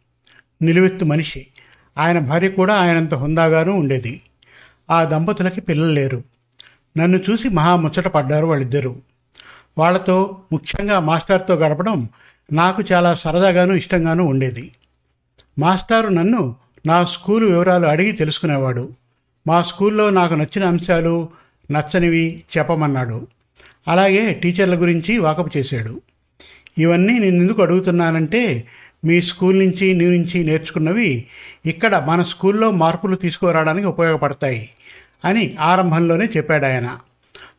నిలువెత్తు 0.62 1.04
మనిషి. 1.04 1.46
ఆయన 1.98 2.18
భార్య 2.18 2.48
కూడా 2.48 2.74
ఆయనంత 2.74 3.14
హుందాగానూ 3.14 3.74
ఉండేది. 3.74 4.20
ఆ 4.90 5.04
దంపతులకి 5.04 5.60
పిల్లలు 5.60 5.92
లేరు. 5.92 6.24
నన్ను 6.98 7.20
చూసి 7.30 7.48
మహా 7.48 7.76
ముచ్చట 7.76 8.08
పడ్డారు 8.08 8.46
వాళ్ళిద్దరూ. 8.46 8.96
వాళ్ళతో 9.78 10.40
ముఖ్యంగా 10.52 11.00
మాస్టర్తో 11.00 11.54
గడపడం 11.54 12.08
నాకు 12.52 12.82
చాలా 12.92 13.14
సరదాగాను 13.14 13.74
ఇష్టంగానూ 13.74 14.24
ఉండేది. 14.24 14.70
మాస్టారు 15.58 16.08
నన్ను 16.08 16.56
నా 16.86 17.04
స్కూలు 17.04 17.46
వివరాలు 17.46 17.86
అడిగి 17.86 18.12
తెలుసుకునేవాడు. 18.12 18.90
మా 19.46 19.62
స్కూల్లో 19.62 20.10
నాకు 20.10 20.34
నచ్చిన 20.34 20.64
అంశాలు 20.64 21.28
నచ్చనివి 21.70 22.42
చెప్పమన్నాడు. 22.58 23.26
అలాగే 23.88 24.32
టీచర్ల 24.32 24.74
గురించి 24.74 25.18
వాకపు 25.18 25.50
చేశాడు. 25.56 26.00
ఇవన్నీ 26.78 27.18
నేను 27.18 27.36
ఎందుకు 27.36 27.62
అడుగుతున్నానంటే 27.62 28.66
మీ 29.04 29.22
స్కూల్ 29.22 29.58
నుంచి 29.58 29.94
నీ 29.94 30.18
నుంచి 30.18 30.44
నేర్చుకున్నవి 30.44 31.26
ఇక్కడ 31.66 32.04
మన 32.08 32.22
స్కూల్లో 32.22 32.70
మార్పులు 32.70 33.16
తీసుకురావడానికి 33.16 33.86
ఉపయోగపడతాయి 33.86 34.70
అని 35.24 35.56
ఆరంభంలోనే 35.60 36.28
చెప్పాడు 36.36 36.64
ఆయన. 36.64 36.98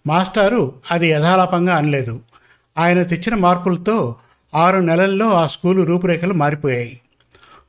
మాస్టారు 0.07 0.73
అది 0.91 1.07
యథాలాపంగా 1.07 1.75
అనలేదు. 1.75 2.19
ఆయన 2.77 3.03
తెచ్చిన 3.03 3.35
మార్పులతో 3.35 4.15
ఆరు 4.55 4.79
నెలల్లో 4.79 5.33
ఆ 5.33 5.47
స్కూలు 5.47 5.83
రూపురేఖలు 5.83 6.33
మారిపోయాయి. 6.33 6.99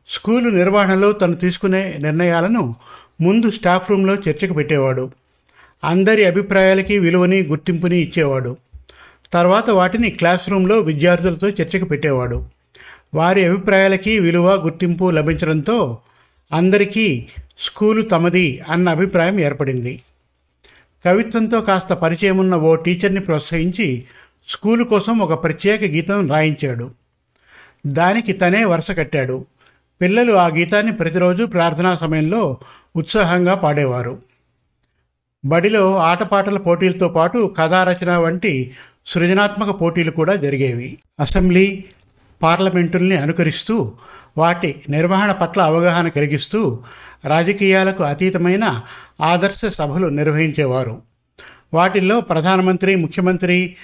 స్కూలు 0.08 0.50
నిర్వహణలో 0.50 1.12
తను 1.12 1.34
తీసుకునే 1.34 1.94
నిర్ణయాలను 1.99 2.76
ముందు 3.20 3.50
స్టాఫ్ 3.50 3.90
రూమ్లో 3.90 4.14
చర్చకు 4.14 4.54
పెట్టేవాడు. 4.54 5.11
అందరి 5.84 6.25
అభిప్రాయాలకి 6.25 6.99
విలువని 6.99 7.42
గుర్తింపుని 7.42 7.99
ఇచ్చేవాడు. 7.99 8.56
తర్వాత 9.32 9.70
వాటిని 9.70 10.11
క్లాస్ 10.11 10.50
రూమ్లో 10.50 10.78
విద్యార్థులతో 10.78 11.49
చర్చకు 11.49 11.84
పెట్టేవాడు. 11.84 12.46
వారి 13.14 13.44
అభిప్రాయాలకి 13.44 14.18
విలువ 14.20 14.54
గుర్తింపు 14.54 15.11
లభించడంతో 15.11 15.99
అందరికీ 16.52 17.26
స్కూలు 17.58 18.02
తమది 18.02 18.62
అన్న 18.68 18.88
అభిప్రాయం 18.88 19.40
ఏర్పడింది. 19.40 20.02
కవిత్వంతో 21.06 21.61
కాస్త 21.61 21.92
పరిచయం 21.92 22.38
ఉన్న 22.38 22.54
ఓ 22.54 22.75
టీచర్ని 22.75 23.20
ప్రోత్సహించి 23.20 24.04
స్కూలు 24.49 24.84
కోసం 24.84 25.18
ఒక 25.18 25.44
ప్రత్యేక 25.44 25.82
గీతం 25.82 26.30
రాయించాడు. 26.30 26.90
దానికి 27.87 28.32
తనే 28.32 28.64
వరుస 28.64 28.90
కట్టాడు. 28.90 29.46
పిల్లలు 30.04 30.32
ఆ 30.32 30.46
గీతాన్ని 30.46 30.92
ప్రతిరోజు 30.92 31.44
ప్రార్థనా 31.44 31.96
సమయంలో 31.96 32.56
ఉత్సాహంగా 32.96 33.54
పాడేవారు. 33.54 34.18
బడిలో 35.44 35.96
ఆటపాటల 35.96 36.58
పోటీలతో 36.58 37.08
పాటు 37.08 37.54
కథారచన 37.58 38.16
వంటి 38.16 38.70
సృజనాత్మక 39.06 39.80
పోటీలు 39.80 40.11
కూడా 40.11 40.34
జరిగేవి. 40.34 40.99
అసెంబ్లీ 41.20 41.84
పార్లమెంటుల్ని 42.42 43.16
అనుకరిస్తూ 43.16 43.92
వాటి 44.38 44.82
నిర్వహణ 44.88 45.32
పట్ల 45.32 45.62
అవగాహన 45.62 46.08
కలిగిస్తూ 46.08 46.82
రాజకీయాలకు 47.25 48.02
అతీతమైన 48.02 48.80
ఆదర్శ 49.20 49.61
సభలు 49.78 50.06
నిర్వహించేవారు. 50.06 51.02
వాటిల్లో 51.75 52.20
ప్రధానమంత్రి 52.20 52.96
ముఖ్యమంత్రి 52.96 53.76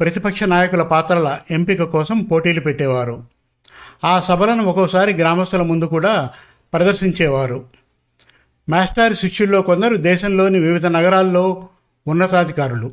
ప్రతిపక్ష 0.00 0.42
నాయకుల 0.42 0.82
పాత్రల 0.82 1.38
ఎంపిక 1.50 1.82
కోసం 1.82 2.22
పోటీలు 2.22 2.60
పెట్టేవారు. 2.60 3.33
ఆ 4.04 4.20
సభలను 4.20 4.64
ఒక్కోసారి 4.64 5.12
గ్రామస్తుల 5.12 5.62
ముందు 5.62 5.84
కూడా 5.84 6.30
ప్రదర్శించేవారు. 6.72 7.64
మాస్టారి 8.68 9.16
శిష్యుల్లో 9.16 9.62
కొందరు 9.62 9.96
దేశంలోని 9.96 10.58
వివిధ 10.58 10.86
నగరాల్లో 10.86 11.68
ఉన్నతాధికారులు. 12.06 12.90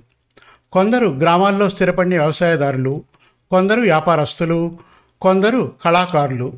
కొందరు 0.72 1.08
గ్రామాల్లో 1.08 1.70
స్థిరపడిన 1.70 2.18
వ్యవసాయదారులు. 2.18 3.04
కొందరు 3.52 3.82
వ్యాపారస్తులు. 3.82 4.78
కొందరు 5.22 5.72
కళాకారులు. 5.86 6.54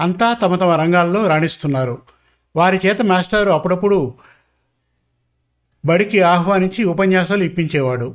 అంతా 0.00 0.32
తమ 0.32 0.56
తమ 0.56 0.70
రంగాల్లో 0.70 1.26
రాణిస్తున్నారు. 1.26 1.98
వారి 2.56 2.80
చేత 2.86 3.02
మాస్టారు 3.02 3.50
అప్పుడప్పుడు 3.50 4.14
బడికి 5.84 6.20
ఆహ్వానించి 6.20 6.84
ఉపన్యాసాలు 6.84 7.44
ఇప్పించేవాడు. 7.44 8.14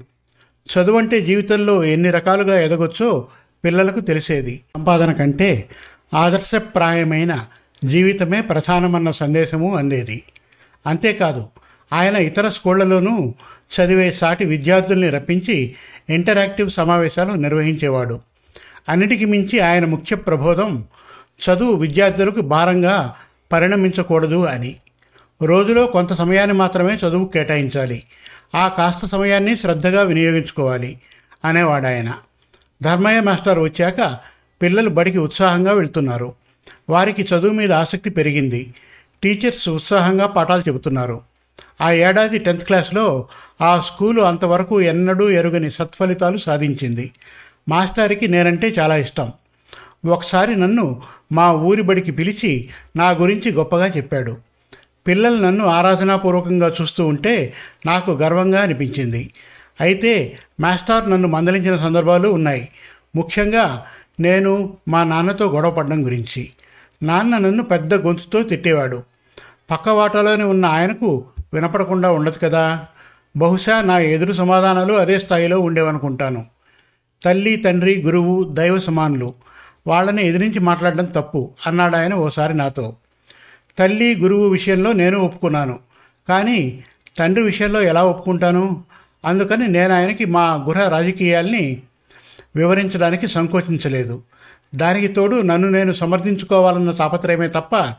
చదువంటే 0.77 1.21
జీవితంలో 1.21 1.83
ఎన్ని 1.83 2.11
రకాలుగా 2.11 2.59
ఎదగొచ్చో 2.59 3.27
పిల్లలకు 3.65 3.99
తెలిసేది. 3.99 4.63
సంపాదన 4.77 5.11
కంటే 5.11 5.69
ఆదర్శప్రాయమైన 6.13 7.45
జీవితమే 7.85 8.41
ప్రధానమన్న 8.41 9.11
సందేశము 9.11 9.75
అందేది. 9.75 10.23
అంతేకాదు 10.87 11.47
ఆయన 11.93 12.15
ఇతర 12.15 12.49
స్కూళ్ళలోనూ 12.49 13.33
చదివే 13.75 14.11
సాటి 14.11 14.45
విద్యార్థుల్ని 14.45 15.09
రప్పించి 15.09 15.75
ఇంటరాక్టివ్ 16.09 16.69
సమావేశాలు 16.69 17.33
నిర్వహించేవాడు. 17.33 18.19
అన్నిటికి 18.89 19.25
మించి 19.25 19.59
ఆయన 19.59 19.85
ముఖ్య 19.85 20.15
ప్రబోధం 20.15 20.85
చదువు 21.45 21.73
విద్యార్థులకు 21.73 22.41
భారంగా 22.41 23.15
పరిణమించకూడదు 23.51 24.45
అని. 24.45 24.75
రోజులో 25.43 25.85
కొంత 25.85 26.13
సమయాన్ని 26.13 26.55
మాత్రమే 26.57 26.95
చదువు 26.95 27.25
కేటాయించాలి. 27.25 28.03
ఆ 28.55 28.67
కాస్త 28.67 29.05
సమయాన్ని 29.05 29.57
శ్రద్ధగా 29.57 30.01
వినియోగించుకోవాలి 30.01 30.99
అనేవాడు 31.45 31.87
ఆయన 31.87 32.13
ధర్మయ్య 32.83 33.21
మాస్టర్ 33.21 33.59
వచ్చాక 33.59 34.17
పిల్లలు 34.61 34.89
బడికి 34.89 35.17
ఉత్సాహంగా 35.17 35.71
వెళ్తున్నారు. 35.71 36.33
వారికి 36.89 37.21
చదువు 37.21 37.53
మీద 37.53 37.71
ఆసక్తి 37.71 38.09
పెరిగింది. 38.09 38.73
టీచర్స్ 39.23 39.69
ఉత్సాహంగా 39.69 40.25
పాఠాలు 40.27 40.61
చెబుతున్నారు. 40.61 41.21
ఆ 41.81 41.91
ఏడాది 41.91 42.39
టెన్త్ 42.39 42.63
క్లాస్లో 42.63 43.27
ఆ 43.61 43.79
స్కూలు 43.79 44.21
అంతవరకు 44.21 44.81
ఎన్నడూ 44.81 45.29
ఎరుగని 45.29 45.71
సత్ఫలితాలు 45.71 46.37
సాధించింది. 46.37 47.11
మాస్టారికి 47.69 48.27
నేనంటే 48.27 48.75
చాలా 48.79 48.95
ఇష్టం. 48.95 49.31
ఒకసారి 50.05 50.55
నన్ను 50.55 51.01
మా 51.31 51.51
ఊరి 51.51 51.81
బడికి 51.81 52.11
పిలిచి 52.11 52.69
నా 52.95 53.09
గురించి 53.09 53.51
గొప్పగా 53.51 53.87
చెప్పాడు. 53.87 54.37
పిల్లలు 55.07 55.43
నన్ను 55.43 55.65
ఆరాధనాపూర్వకంగా 55.65 56.73
చూస్తూ 56.81 57.07
ఉంటే 57.07 57.53
నాకు 57.85 58.11
గర్వంగా 58.11 58.61
అనిపించింది. 58.61 59.31
అయితే 59.81 60.37
మాస్టర్ 60.59 61.09
నన్ను 61.09 61.27
మందలించిన 61.27 61.77
సందర్భాలు 61.77 62.29
ఉన్నాయి. 62.29 62.69
ముఖ్యంగా 63.15 63.85
నేను 64.19 64.77
మా 64.87 65.03
నాన్నతో 65.03 65.45
గొడవపడడం 65.45 66.05
గురించి. 66.05 66.49
నాన్న 67.03 67.37
నన్ను 67.37 67.63
పెద్ద 67.63 67.93
గొంతుతో 67.93 68.43
తిట్టేవాడు. 68.43 69.03
పక్క 69.71 69.89
వాటాలోనే 69.89 70.43
ఉన్న 70.43 70.65
ఆయనకు 70.65 71.25
వినపడకుండా 71.53 72.11
ఉండదు 72.11 72.37
కదా. 72.43 72.85
బహుశా 73.37 73.81
నా 73.81 73.99
ఎదురు 73.99 74.33
సమాధానాలు 74.33 74.93
అదే 74.93 75.19
స్థాయిలో 75.19 75.59
ఉండేవనుకుంటాను. 75.59 76.45
తల్లి 77.23 77.55
తండ్రి 77.55 78.01
గురువు 78.01 78.43
దైవ 78.43 78.79
సమానులు. 78.79 79.33
వాళ్ళని 79.87 80.27
ఎదిరించి 80.27 80.59
మాట్లాడడం 80.59 81.05
తప్పు 81.05 81.51
అన్నాడు 81.67 81.95
ఆయన 81.95 82.13
ఓసారి 82.13 82.53
నాతో. 82.53 82.95
తల్లి 83.77 84.15
గురువు 84.15 84.47
విషయంలో 84.47 84.93
నేను 84.93 85.19
ఒప్పుకున్నాను. 85.19 85.79
కానీ 86.29 86.83
తండ్రి 87.17 87.43
విషయంలో 87.43 87.81
ఎలా 87.81 88.03
ఒప్పుకుంటాను? 88.03 88.83
అందుకని 89.25 89.67
నేను 89.67 89.93
ఆయనకి 89.93 90.25
మా 90.25 90.53
గృహ 90.53 90.87
రాజకీయాల్ని 90.87 91.81
వివరించడానికి 92.55 93.27
సంకోచించలేదు. 93.27 94.23
దానికి 94.75 95.07
తోడు 95.07 95.41
నన్ను 95.41 95.69
నేను 95.69 95.93
సమర్థించుకోవాలన్న 95.93 96.91
తాపత్రయమే 96.91 97.47
తప్ప 97.47 97.93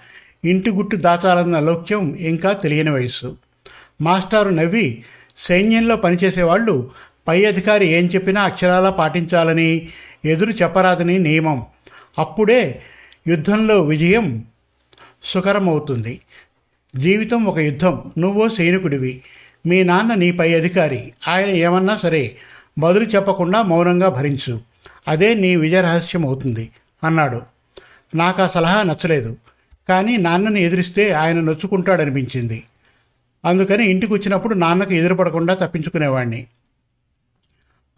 ఇంటి 0.44 0.70
గుట్టు 0.70 0.96
దాచాలన్న 0.96 1.60
లౌక్యం 1.60 2.14
ఇంకా 2.14 2.52
తెలియని 2.52 2.90
వయస్సు. 2.90 3.36
మాస్టారు 4.00 4.48
నవ్వి 4.48 5.04
సైన్యంలో 5.38 5.96
పనిచేసేవాళ్ళు 5.96 6.90
పై 7.28 7.44
అధికారి 7.44 7.86
ఏం 7.86 8.06
చెప్పినా 8.06 8.42
అక్షరాలా 8.42 8.90
పాటించాలని 8.90 9.88
ఎదురు 10.24 10.50
చెప్పరాదని 10.50 11.18
నియమం. 11.18 11.66
అప్పుడే 12.18 12.82
యుద్ధంలో 13.28 13.82
విజయం 13.82 14.44
సుకరం 15.24 15.68
అవుతుంది 15.68 16.20
జీవితం 16.96 17.44
ఒక 17.44 17.58
యుద్ధం. 17.58 18.12
నువ్వో 18.18 18.48
సైనికుడివి. 18.48 19.22
మీ 19.66 19.82
నాన్న 19.82 20.14
నీపై 20.14 20.54
అధికారి. 20.54 21.12
ఆయన 21.28 21.48
ఏమన్నా 21.48 21.96
సరే 21.96 22.36
బదులు 22.78 23.04
చెప్పకుండా 23.04 23.62
మౌనంగా 23.62 24.08
భరించు. 24.08 24.60
అదే 25.08 25.34
నీ 25.34 25.56
విజయరహస్యం 25.56 26.26
అవుతుంది 26.26 26.70
అన్నాడు. 27.04 27.42
నాకు 28.14 28.42
ఆ 28.42 28.46
సలహా 28.46 28.82
నచ్చలేదు 28.82 29.36
కానీ 29.88 30.16
నాన్నని 30.16 30.62
ఎదిరిస్తే 30.62 31.12
ఆయన 31.12 31.40
నొచ్చుకుంటాడనిపించింది. 31.40 32.62
అందుకని 33.44 33.86
ఇంటికి 33.86 34.12
వచ్చినప్పుడు 34.12 34.54
నాన్నకు 34.54 34.94
ఎదురుపడకుండా 34.94 35.54
తప్పించుకునేవాడిని 35.54 36.46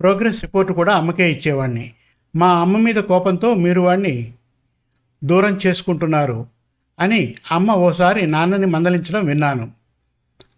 ప్రోగ్రెస్ 0.01 0.43
రిపోర్ట్ 0.43 0.73
కూడా 0.73 0.95
అమ్మకే 0.95 1.33
ఇచ్చేవాడిని 1.33 1.93
మా 2.37 2.61
అమ్మ 2.61 2.77
మీద 2.77 2.95
కోపంతో 2.95 3.55
మీరు 3.55 3.81
వాడిని 3.81 4.33
దూరం 5.25 5.61
చేసుకుంటున్నారు 5.67 6.47
అని 7.01 7.35
అమ్మ 7.53 7.73
ఓసారి 7.73 8.27
నాన్నని 8.27 8.67
మందలించడం 8.67 9.25
విన్నాను. 9.25 9.82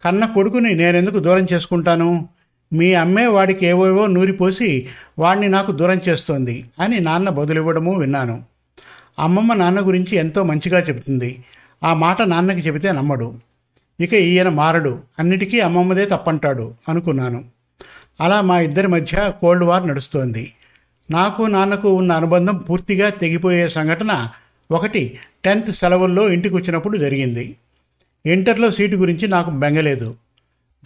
కన్న 0.04 0.26
కొడుకుని 0.26 0.74
నేనెందుకు 0.74 1.18
దూరం 1.18 1.46
చేసుకుంటాను? 1.52 2.28
మీ 2.72 2.94
అమ్మే 2.94 3.26
వాడికి 3.26 3.66
ఏవేవో 3.66 4.06
నూరిపోసి 4.06 4.86
వాడిని 5.18 5.48
నాకు 5.48 5.72
దూరం 5.72 6.00
చేస్తోంది 6.08 6.64
అని 6.80 7.00
నాన్న 7.00 7.28
బదులివ్వడము 7.28 7.98
విన్నాను. 7.98 8.42
అమ్మమ్మ 9.18 9.54
నాన్న 9.54 9.80
గురించి 9.80 10.16
ఎంతో 10.16 10.42
మంచిగా 10.42 10.78
చెబుతుంది. 10.78 11.44
ఆ 11.84 11.94
మాట 11.94 12.22
నాన్నకి 12.22 12.60
చెబితే 12.60 12.92
నమ్మడు. 12.92 13.34
ఇక 14.00 14.14
ఈయన 14.14 14.48
మారడు. 14.48 14.98
అన్నిటికీ 15.18 15.60
అమ్మమ్మదే 15.60 16.04
తప్పంటాడు 16.04 16.74
అనుకున్నాను. 16.88 17.44
అలా 18.20 18.40
మా 18.40 18.60
ఇద్దరి 18.60 18.88
మధ్య 18.88 19.32
కోల్డ్ 19.40 19.64
వార్ 19.64 19.88
నడుస్తోంది. 19.88 20.52
నాకు 21.10 21.42
నాన్నకు 21.42 21.92
ఉన్న 21.92 22.12
అనుబంధం 22.12 22.56
పూర్తిగా 22.56 23.08
తెగిపోయే 23.08 23.68
సంఘటన 23.68 24.28
ఒకటి 24.70 25.18
టెన్త్ 25.44 25.70
సెలవుల్లో 25.70 26.28
ఇంటికి 26.28 26.54
వచ్చినప్పుడు 26.54 26.96
జరిగింది. 26.96 27.56
ఇంటర్లో 28.26 28.70
సీటు 28.70 28.96
గురించి 28.96 29.28
నాకు 29.28 29.50
బెంగలేదు. 29.50 30.14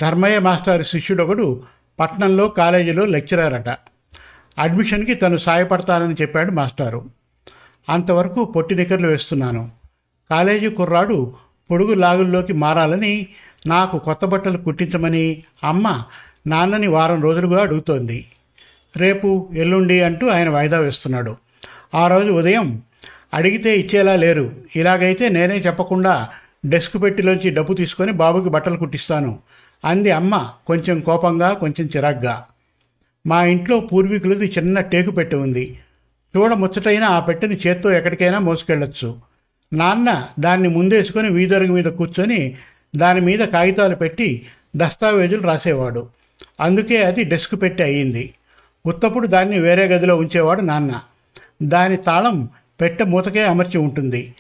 ధర్మయ్య 0.01 0.39
మాస్టర్ 0.39 0.87
శిష్యుడొకడు 0.87 1.63
పట్నంలో 2.01 2.49
కాలేజీలో 2.49 3.05
లెక్చరర్ 3.05 3.55
అట 3.55 3.79
అడ్మిషన్కి 4.59 5.15
తను 5.15 5.37
సాయపడతానని 5.37 6.15
చెప్పాడు 6.15 6.51
మాస్టారు. 6.51 7.11
అంతవరకు 7.89 8.45
పొట్టి 8.45 8.75
నికర్లు 8.75 9.07
వేస్తున్నాను. 9.07 9.71
కాలేజీ 10.31 10.69
కుర్రాడు 10.69 11.35
పొడుగు 11.71 11.95
లాగుల్లోకి 11.95 12.53
మారాలని 12.53 13.27
నాకు 13.67 13.99
కొత్త 13.99 14.25
బట్టలు 14.25 14.59
కుట్టించమని 14.59 15.43
అమ్మ 15.65 16.03
నాన్నని 16.47 16.87
వారం 16.87 17.23
రోజులుగా 17.23 17.63
అడుగుతోంది. 17.63 18.27
రేపు 18.97 19.49
ఎల్లుండి 19.55 20.01
అంటూ 20.01 20.29
ఆయన 20.29 20.49
వాయిదా 20.49 20.79
వేస్తున్నాడు. 20.79 21.37
ఆ 21.95 22.09
రోజు 22.09 22.33
ఉదయం 22.33 22.83
అడిగితే 23.35 23.77
ఇచ్చేలా 23.77 24.17
లేరు. 24.17 24.53
ఇలాగైతే 24.77 25.29
నేనే 25.29 25.57
చెప్పకుండా 25.57 26.29
డెస్క్ 26.67 27.03
పెట్టిలోంచి 27.03 27.51
డబ్బు 27.51 27.75
తీసుకొని 27.75 28.13
బాబుకి 28.13 28.49
బట్టలు 28.49 28.77
కుట్టిస్తాను. 28.77 29.39
అంది 29.85 30.11
అమ్మ 30.11 30.51
కొంచెం 30.67 31.01
కోపంగా 31.01 31.53
కొంచెం 31.53 31.87
చిరాగ్గా. 31.97 32.45
మా 33.27 33.45
ఇంట్లో 33.45 33.81
పూర్వీకులది 33.81 34.53
చిన్న 34.59 34.81
టేకు 34.81 35.11
పెట్టె 35.11 35.37
ఉంది. 35.37 35.79
చూడ 36.37 36.53
ముచ్చటైన 36.53 37.05
ఆ 37.05 37.21
పెట్టెని 37.21 37.61
చేత్తో 37.67 37.93
ఎక్కడికైనా 37.93 38.39
మోసుకెళ్ళొచ్చు. 38.39 39.17
నాన్న 39.73 40.29
దాన్ని 40.41 40.69
ముందేసుకొని 40.69 41.29
వీధరుగు 41.29 41.73
మీద 41.73 41.85
కూర్చొని 41.85 42.57
దాని 42.97 43.21
మీద 43.21 43.39
కాగితాలు 43.39 43.97
పెట్టి 43.97 44.47
దస్తావేజులు 44.77 45.43
రాసేవాడు. 45.43 46.09
అందుకే 46.61 47.03
అది 47.03 47.25
డెస్క్ 47.25 47.63
పెట్టి 47.63 47.83
అయ్యింది. 47.83 48.35
ఉత్తప్పుడు 48.87 49.27
దాన్ని 49.27 49.59
వేరే 49.59 49.87
గదిలో 49.87 50.17
ఉంచేవాడు 50.17 50.61
నాన్న. 50.61 51.01
దాని 51.63 51.97
తాళం 51.97 52.49
పెట్టె 52.81 53.05
మూతకే 53.05 53.43
అమర్చి 53.43 53.79
ఉంటుంది. 53.79 54.35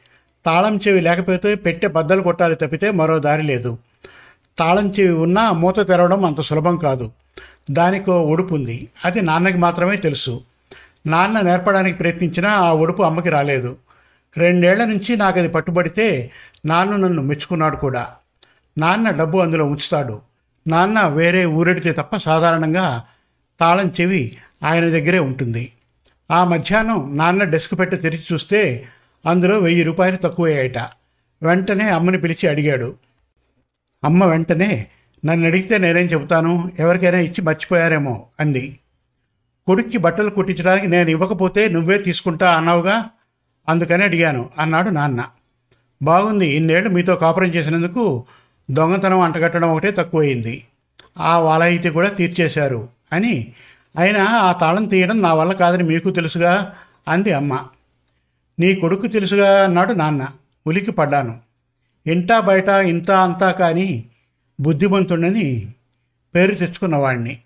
తాళం 0.48 0.80
చెవి 0.88 1.00
లేకపోతే 1.00 1.54
పెట్టె 1.54 1.88
బద్దలు 1.88 2.22
కొట్టాలి 2.22 2.54
తప్పితే 2.54 2.90
మరో 2.90 3.18
దారి 3.18 3.42
లేదు. 3.42 3.78
తాళం 4.58 4.90
చెవి 4.90 5.10
ఉన్నా 5.10 5.52
మూత 5.52 5.88
తెరవడం 5.88 6.24
అంత 6.24 6.40
సులభం 6.40 6.76
కాదు. 6.76 7.12
దానికో 7.70 8.22
ఒడుపు 8.22 8.54
ఉంది. 8.54 8.88
అది 9.04 9.22
నాన్నకి 9.22 9.58
మాత్రమే 9.58 9.96
తెలుసు. 9.96 10.42
నాన్న 11.06 11.40
నేర్పడానికి 11.40 11.98
ప్రయత్నించినా 11.98 12.50
ఆ 12.50 12.72
ఒడుపు 12.72 13.02
అమ్మకి 13.02 13.28
రాలేదు. 13.28 13.76
రెండేళ్ళ 14.36 14.84
నుంచి 14.84 15.16
నాకు 15.16 15.38
అది 15.38 15.48
పట్టుబడితే 15.48 16.30
నాన్న 16.66 16.96
నన్ను 16.96 17.22
మెచ్చుకున్నాడు 17.22 17.76
కూడా. 17.76 18.06
నాన్న 18.78 19.10
డబ్బు 19.10 19.38
అందులో 19.38 19.66
ఉంచుతాడు. 19.66 20.20
నాన్న 20.68 21.06
వేరే 21.06 21.46
ఊరెడితే 21.46 21.92
తప్ప 21.92 22.16
సాధారణంగా 22.16 23.04
తాళం 23.60 23.92
చెవి 24.00 24.36
ఆయన 24.64 24.84
దగ్గరే 24.84 25.18
ఉంటుంది. 25.18 25.72
ఆ 26.30 26.44
మధ్యాహ్నం 26.44 27.16
నాన్న 27.16 27.44
డెస్క్ 27.44 27.78
పెట్టి 27.78 27.96
తెరిచి 27.96 28.22
చూస్తే 28.32 28.84
అందులో 29.26 29.58
వెయ్యి 29.58 29.82
రూపాయలు 29.82 30.16
తక్కువయ్యాయట. 30.16 30.78
వెంటనే 31.42 31.90
అమ్మని 31.90 32.20
పిలిచి 32.20 32.48
అడిగాడు. 32.48 32.94
అమ్మ 34.04 34.24
వెంటనే 34.24 34.86
నన్ను 35.24 35.46
అడిగితే 35.46 35.78
నేనేం 35.78 36.06
చెబుతాను? 36.06 36.72
ఎవరికైనా 36.78 37.18
ఇచ్చి 37.18 37.42
మర్చిపోయారేమో 37.42 38.26
అంది. 38.40 38.78
కొడుక్కి 39.66 39.98
బట్టలు 39.98 40.30
కుట్టించడానికి 40.30 40.86
నేను 40.86 41.10
ఇవ్వకపోతే 41.10 41.68
నువ్వే 41.68 41.98
తీసుకుంటా 41.98 42.54
అన్నావుగా? 42.54 43.04
అందుకని 43.68 44.04
అడిగాను 44.04 44.50
అన్నాడు 44.58 44.90
నాన్న. 44.90 45.24
బాగుంది 46.02 46.46
ఇన్నేళ్ళు 46.46 46.90
మీతో 46.90 47.16
కాపురం 47.16 47.48
చేసినందుకు 47.48 48.24
దొంగతనం 48.70 49.20
అంటగట్టడం 49.20 49.70
ఒకటే 49.70 49.90
తక్కువయింది. 49.90 50.64
ఆ 51.18 51.38
వాలాయితీ 51.38 51.90
కూడా 51.90 52.08
తీర్చేశారు 52.08 52.88
అని. 53.12 53.52
అయినా 53.98 54.24
ఆ 54.24 54.52
తాళం 54.52 54.84
తీయడం 54.84 55.22
నా 55.22 55.34
వల్ల 55.34 55.52
కాదని 55.52 55.82
మీకు 55.82 56.10
తెలుసుగా? 56.10 56.74
అంది 57.08 57.32
అమ్మ. 57.32 57.64
నీ 58.58 58.74
కొడుకు 58.74 59.06
తెలుసుగా 59.06 59.64
అన్నాడు 59.64 59.92
నాన్న. 59.92 60.26
ఉలికి 60.66 60.92
పడ్డాను. 60.92 61.40
ఇంటా 62.06 62.40
బయట 62.40 62.68
ఇంత 62.68 63.10
అంతా 63.10 63.50
కానీ 63.50 64.04
బుద్ధిమంతుడని 64.60 65.74
పేరు 66.34 66.54
తెచ్చుకున్నవాణ్ణి 66.54 67.38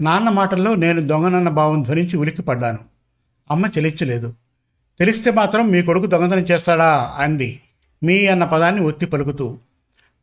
నాన్న 0.00 0.28
మాటల్లో 0.28 0.74
నేను 0.74 1.00
దొంగనన్న 1.00 1.48
భావం 1.48 1.82
ధ్వనించి 1.82 2.16
ఉలికి 2.16 2.42
పడ్డాను. 2.42 2.78
అమ్మ 3.50 3.66
చెలించలేదు. 3.66 4.34
తెలిస్తే 4.98 5.30
మాత్రం 5.30 5.68
మీ 5.68 5.82
కొడుకు 5.82 6.06
దొంగతనం 6.06 6.38
చేస్తాడా? 6.38 7.14
అంది. 7.18 7.60
మీ 8.02 8.26
అన్న 8.26 8.44
పదాన్ని 8.44 8.80
ఒత్తి 8.80 9.06
పలుకుతూ. 9.06 9.58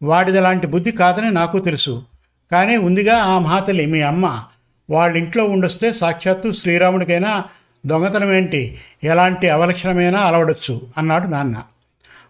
వాడిది 0.04 0.38
అలాంటి 0.38 0.68
బుద్ధి 0.68 0.92
కాదని 0.92 1.32
నాకు 1.32 1.60
తెలుసు. 1.60 2.04
కానీ 2.52 2.78
ఉందిగా 2.78 3.18
ఆ 3.18 3.40
మహాతలి 3.40 3.86
మీ 3.86 4.02
అమ్మ. 4.02 4.44
వాళ్ళ 4.90 5.18
ఇంట్లో 5.18 5.46
ఉండొస్తే 5.46 5.94
సాక్షాత్తు 5.94 6.52
శ్రీరాముడికైనా 6.52 7.44
దొంగతనం 7.86 8.34
ఏంటి? 8.34 8.78
ఎలాంటి 9.04 9.50
అవలక్షణమైనా 9.50 10.20
అలవడొచ్చు 10.20 10.82
అన్నాడు 10.98 11.28
నాన్న. 11.28 11.64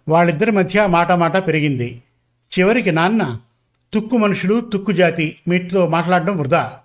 వాళ్ళిద్దరి 0.09 0.51
మధ్య 0.51 0.87
మాట 0.87 1.11
మాట 1.11 1.47
పెరిగింది. 1.47 2.01
చివరికి 2.59 2.91
నాన్న 2.91 3.39
తుక్కు 3.93 4.17
మనుషులు 4.17 4.61
తుక్కు 4.61 4.91
జాతి 4.91 5.35
మీతో 5.47 5.87
మాట్లాడడం 5.87 6.37
వృధా. 6.37 6.77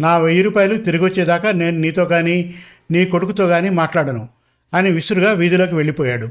నా 0.00 0.16
వెయ్యి 0.18 0.42
రూపాయలు 0.42 0.76
తిరిగి 0.76 1.04
వచ్చేదాకా 1.04 1.52
నేను 1.52 1.78
నీతో 1.78 2.04
కానీ 2.04 2.54
నీ 2.90 3.04
కొడుకుతో 3.04 3.46
కానీ 3.46 3.68
మాట్లాడను 3.68 4.28
అని 4.74 4.90
విసురుగా 4.90 5.32
వీధిలోకి 5.32 5.74
వెళ్ళిపోయాడు. 5.74 6.28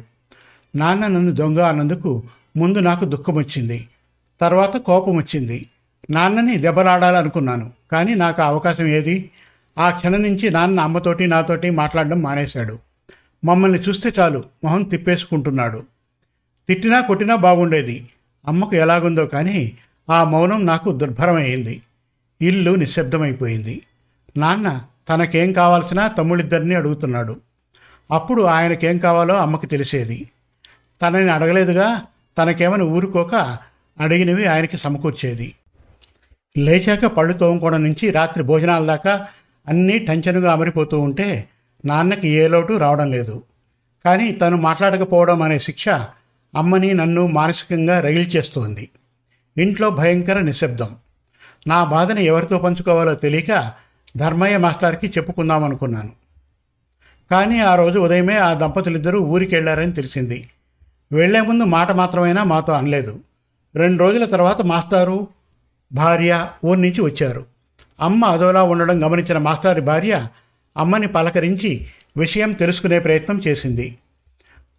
నాన్న 0.76 1.08
నన్ను 1.08 1.32
దొంగ 1.32 1.60
అన్నందుకు 1.60 2.24
ముందు 2.58 2.80
నాకు 2.80 3.06
దుఃఖం 3.06 3.36
వచ్చింది 3.36 3.88
తర్వాత 4.42 4.78
కోపం 4.78 5.16
వచ్చింది 5.16 5.68
నాన్నని 6.12 6.58
దెబ్బలాడాలనుకున్నాను 6.58 7.72
కానీ 7.92 8.16
నాకు 8.16 8.42
అవకాశం 8.42 8.88
ఏది? 8.88 9.30
ఆ 9.78 9.90
క్షణం 9.90 10.22
నుంచి 10.22 10.50
నాన్న 10.50 10.80
అమ్మతోటి 10.80 11.28
నాతోటి 11.28 11.70
మాట్లాడడం 11.70 12.22
మానేశాడు. 12.22 12.80
మమ్మల్ని 13.46 13.80
చూస్తే 13.80 14.12
చాలు 14.20 14.44
మొహం 14.64 14.84
తిప్పేసుకుంటున్నాడు. 14.84 15.84
తిట్టినా 16.68 17.02
కొట్టినా 17.02 17.36
బాగుండేది. 17.36 18.08
అమ్మకు 18.48 18.76
ఎలాగుందో 18.76 19.26
కానీ 19.26 19.78
ఆ 20.10 20.24
మౌనం 20.24 20.66
నాకు 20.66 20.92
దుర్భరమైంది 20.92 21.82
ఇల్లు 22.42 22.76
నిశ్శబ్దమైపోయింది. 22.76 23.82
నాన్న 24.38 24.82
తనకేం 25.10 25.54
కావాల్సినా 25.54 26.08
తమ్ముడిద్దరిని 26.08 26.76
అడుగుతున్నాడు. 26.76 27.38
అప్పుడు 28.12 28.42
ఆయనకేం 28.42 28.98
కావాలో 28.98 29.36
అమ్మకి 29.36 29.68
తెలిసేది. 29.68 30.30
తనని 31.02 31.32
అడగలేదుగా 31.32 32.02
తనకేమని 32.38 32.84
ఊరుకోక 32.84 33.58
అడిగినవి 34.00 34.46
ఆయనకి 34.46 34.78
సమకూర్చేది. 34.78 35.54
లేచాక 36.58 37.06
పళ్ళు 37.06 37.34
తోముకోవడం 37.34 37.84
నుంచి 37.84 38.12
రాత్రి 38.12 38.44
భోజనాల 38.44 38.86
దాకా 38.86 39.28
అన్నీ 39.68 40.00
టెన్షన్గా 40.00 40.52
అమరిపోతూ 40.52 41.00
ఉంటే 41.00 41.50
నాన్నకి 41.86 42.28
ఏ 42.28 42.48
లోటు 42.48 42.74
రావడం 42.74 43.12
లేదు. 43.12 43.44
కానీ 44.06 44.32
తను 44.32 44.58
మాట్లాడకపోవడం 44.58 45.42
అనే 45.42 45.60
శిక్ష 45.60 45.90
అమ్మని 46.56 46.94
నన్ను 46.94 47.28
మానసికంగా 47.28 48.00
రగిల్చేస్తోంది 48.00 48.90
ఇంట్లో 49.58 49.90
భయంకర 49.90 50.40
నిశ్శబ్దం. 50.40 50.96
నా 51.68 51.84
బాధని 51.84 52.26
ఎవరితో 52.26 52.58
పంచుకోవాలో 52.58 53.16
తెలియక 53.16 53.72
ధర్మయ్య 54.18 54.58
మాస్టర్కి 54.58 55.08
చెప్పుకుందామనుకున్నాను. 55.08 56.12
కానీ 57.32 57.60
ఆ 57.60 57.76
రోజు 57.76 58.00
ఉదయమే 58.00 58.38
ఆ 58.38 58.54
దంపతులిద్దరూ 58.54 59.20
ఊరికెళ్ళారని 59.20 59.92
తెలిసింది. 59.92 60.50
వెళ్ళే 61.12 61.42
ముందు 61.42 61.64
మాట 61.64 61.92
మాత్రమైనా 61.92 62.44
మాతో 62.44 62.74
అనలేదు. 62.74 63.20
రెండు 63.76 64.00
రోజుల 64.00 64.26
తర్వాత 64.26 64.62
మాస్టారు 64.62 65.28
భార్య 65.94 66.50
ఊరి 66.66 66.82
నుంచి 66.82 67.02
వచ్చారు. 67.02 67.57
అమ్మ 68.00 68.26
అదోలా 68.26 68.64
ఉండడం 68.64 69.04
గమనించిన 69.04 69.38
మాస్టారి 69.38 69.82
భార్య 69.82 70.28
అమ్మని 70.78 71.08
పలకరించి 71.08 71.88
విషయం 72.18 72.52
తెలుసుకునే 72.52 73.00
ప్రయత్నం 73.00 73.42
చేసింది. 73.48 73.98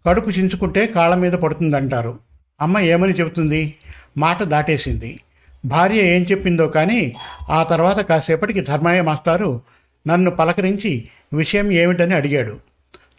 కడుపు 0.05 0.29
చించుకుంటే 0.29 0.87
కాళ్ళ 0.87 1.15
మీద 1.15 1.33
పడుతుందంటారు. 1.33 2.19
అమ్మ 2.61 2.79
ఏమని 2.79 3.13
చెబుతుంది? 3.13 3.75
మాట 4.17 4.43
దాటేసింది. 4.43 5.19
భార్య 5.65 6.15
ఏం 6.15 6.23
చెప్పిందో 6.23 6.67
కానీ 6.67 7.15
ఆ 7.49 7.63
తర్వాత 7.63 7.99
కాసేపటికి 8.01 8.61
ధర్మయ్య 8.61 9.01
మాస్టారు 9.01 9.61
నన్ను 10.07 10.31
పలకరించి 10.31 11.07
విషయం 11.33 11.71
ఏమిటని 11.71 12.15
అడిగాడు. 12.15 12.59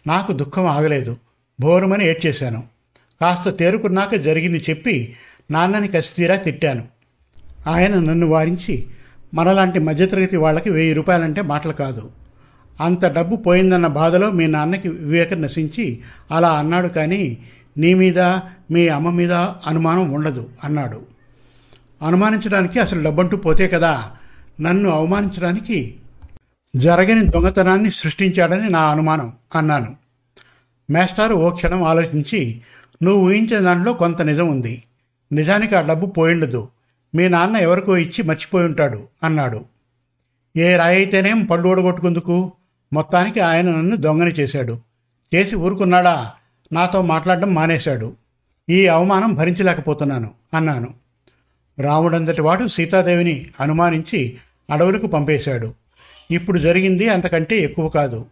నాకు 0.07 0.31
దుఃఖం 0.31 0.65
ఆగలేదు. 0.65 1.17
బోరుమని 1.61 2.05
ఏడ్చేశాను. 2.05 2.63
కాస్త 3.21 3.49
తేరుకున్నాక 3.49 4.15
జరిగింది 4.15 4.65
చెప్పి 4.69 5.15
నాన్నని 5.51 5.87
కసితీరా 5.87 6.35
తిట్టాను. 6.35 6.87
ఆయన 7.67 7.99
నన్ను 7.99 8.27
వారించి 8.27 8.87
మనలాంటి 9.33 9.79
మధ్యతరగతి 9.79 10.37
వాళ్ళకి 10.37 10.69
వెయ్యి 10.69 10.93
రూపాయలంటే 10.93 11.41
మాటలు 11.41 11.71
కాదు. 11.71 12.09
అంత 12.81 13.05
డబ్బు 13.05 13.35
పోయిందన్న 13.35 13.87
బాధలో 13.87 14.31
మీ 14.31 14.47
నాన్నకి 14.47 14.89
వివేకం 14.89 15.41
నశించి 15.41 15.99
అలా 16.31 16.49
అన్నాడు 16.49 16.87
కానీ 16.87 17.37
నీ 17.77 17.93
మీద 17.93 18.19
మీ 18.71 18.87
అమ్మ 18.87 19.09
మీద 19.09 19.33
అనుమానం 19.33 20.11
ఉండదు 20.11 20.49
అన్నాడు. 20.63 21.01
అనుమానించడానికి 22.05 22.79
అసలు 22.79 23.03
డబ్బంటూ 23.03 23.37
పోతే 23.37 23.67
కదా 23.67 24.11
నన్ను 24.61 24.89
అవమానించడానికి 24.89 25.95
జరగని 26.75 27.27
దొంగతనాన్ని 27.27 27.91
సృష్టించాడని 27.91 28.69
నా 28.69 28.79
అనుమానం 28.79 29.31
అన్నాను. 29.55 29.95
మేస్టారు 30.91 31.35
ఓ 31.35 31.49
క్షణం 31.49 31.83
ఆలోచించి 31.83 32.61
నువ్వు 33.03 33.25
ఊహించిన 33.25 33.59
దానిలో 33.59 33.93
కొంత 33.93 34.21
నిజం 34.21 34.47
ఉంది. 34.47 34.83
నిజానికి 35.31 35.75
ఆ 35.75 35.81
డబ్బు 35.81 36.05
పోయిండదు. 36.05 36.67
మీ 37.15 37.27
నాన్న 37.27 37.57
ఎవరికో 37.57 37.97
ఇచ్చి 37.97 38.23
మర్చిపోయి 38.23 38.65
ఉంటాడు 38.65 39.07
అన్నాడు. 39.23 39.65
ఏ 40.57 40.75
రాయి 40.75 40.95
అయితేనేం 40.95 41.45
పళ్ళు 41.45 41.69
ఓడగొట్టుకుందుకు 41.69 42.51
మొత్తానికి 42.93 43.39
ఆయన 43.39 43.71
నన్ను 43.71 43.95
దొంగని 43.95 44.31
చేశాడు. 44.31 44.79
చేసి 45.35 45.55
ఊరుకున్నాడా? 45.55 46.31
నాతో 46.73 47.01
మాట్లాడడం 47.01 47.53
మానేశాడు. 47.53 48.13
ఈ 48.69 48.87
అవమానం 48.87 49.33
భరించలేకపోతున్నాను 49.33 50.31
అన్నాను. 50.53 50.93
రాముడంతటి 51.79 52.41
వాడు 52.41 52.67
సీతాదేవిని 52.67 53.45
అనుమానించి 53.59 54.37
అడవులకు 54.71 55.07
పంపేశాడు. 55.07 55.73
ఇప్పుడు 56.31 56.59
జరిగింది 56.59 57.09
అంతకంటే 57.09 57.57
ఎక్కువ 57.57 57.89
కాదు. 57.89 58.25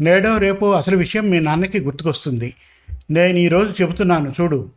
నేడో 0.00 0.38
రేపో 0.38 0.72
అసలు 0.72 0.96
విషయం 0.96 1.30
మీ 1.30 1.40
నాన్నకి 1.40 1.80
గుర్తుకొస్తుంది. 1.80 2.54
నేను 3.10 3.38
ఈరోజు 3.38 3.82
చెబుతున్నాను 3.82 4.34
చూడు. 4.40 4.70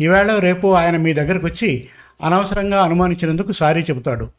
ఈవేళ 0.00 0.38
రేపు 0.38 0.74
ఆయన 0.74 0.96
మీ 0.96 1.12
దగ్గరకు 1.12 1.46
వచ్చి 1.46 1.88
అనవసరంగా 2.22 2.82
అనుమానించినందుకు 2.82 3.52
సారీ 3.52 3.82
చెబుతాడు. 3.82 4.30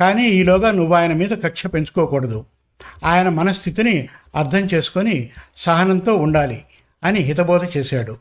కానీ 0.00 0.28
ఈలోగా 0.28 0.70
నువ్వు 0.70 0.94
ఆయన 0.94 1.12
మీద 1.12 1.30
కక్ష 1.30 1.66
పెంచుకోకూడదు. 1.66 2.44
ఆయన 3.04 3.28
మనస్థితిని 3.28 4.08
అర్థం 4.36 4.58
చేసుకొని 4.58 5.30
సహనంతో 5.56 6.16
ఉండాలి 6.16 6.62
అని 7.04 7.20
హితబోధ 7.20 7.60
చేశాడు. 7.76 8.16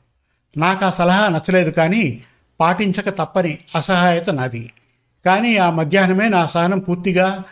నాకు 0.58 0.86
ఆ 0.86 0.90
సలహా 0.90 1.28
నచ్చలేదు 1.28 1.72
కానీ 1.72 2.22
పాటించక 2.60 3.10
తప్పని 3.10 3.58
అసహాయత 3.76 4.30
నాది. 4.30 4.72
కానీ 5.26 5.58
ఆ 5.58 5.70
మధ్యాహ్నమే 5.70 6.30
నా 6.30 6.46
సహనం 6.46 6.80
పూర్తిగా 6.80 7.44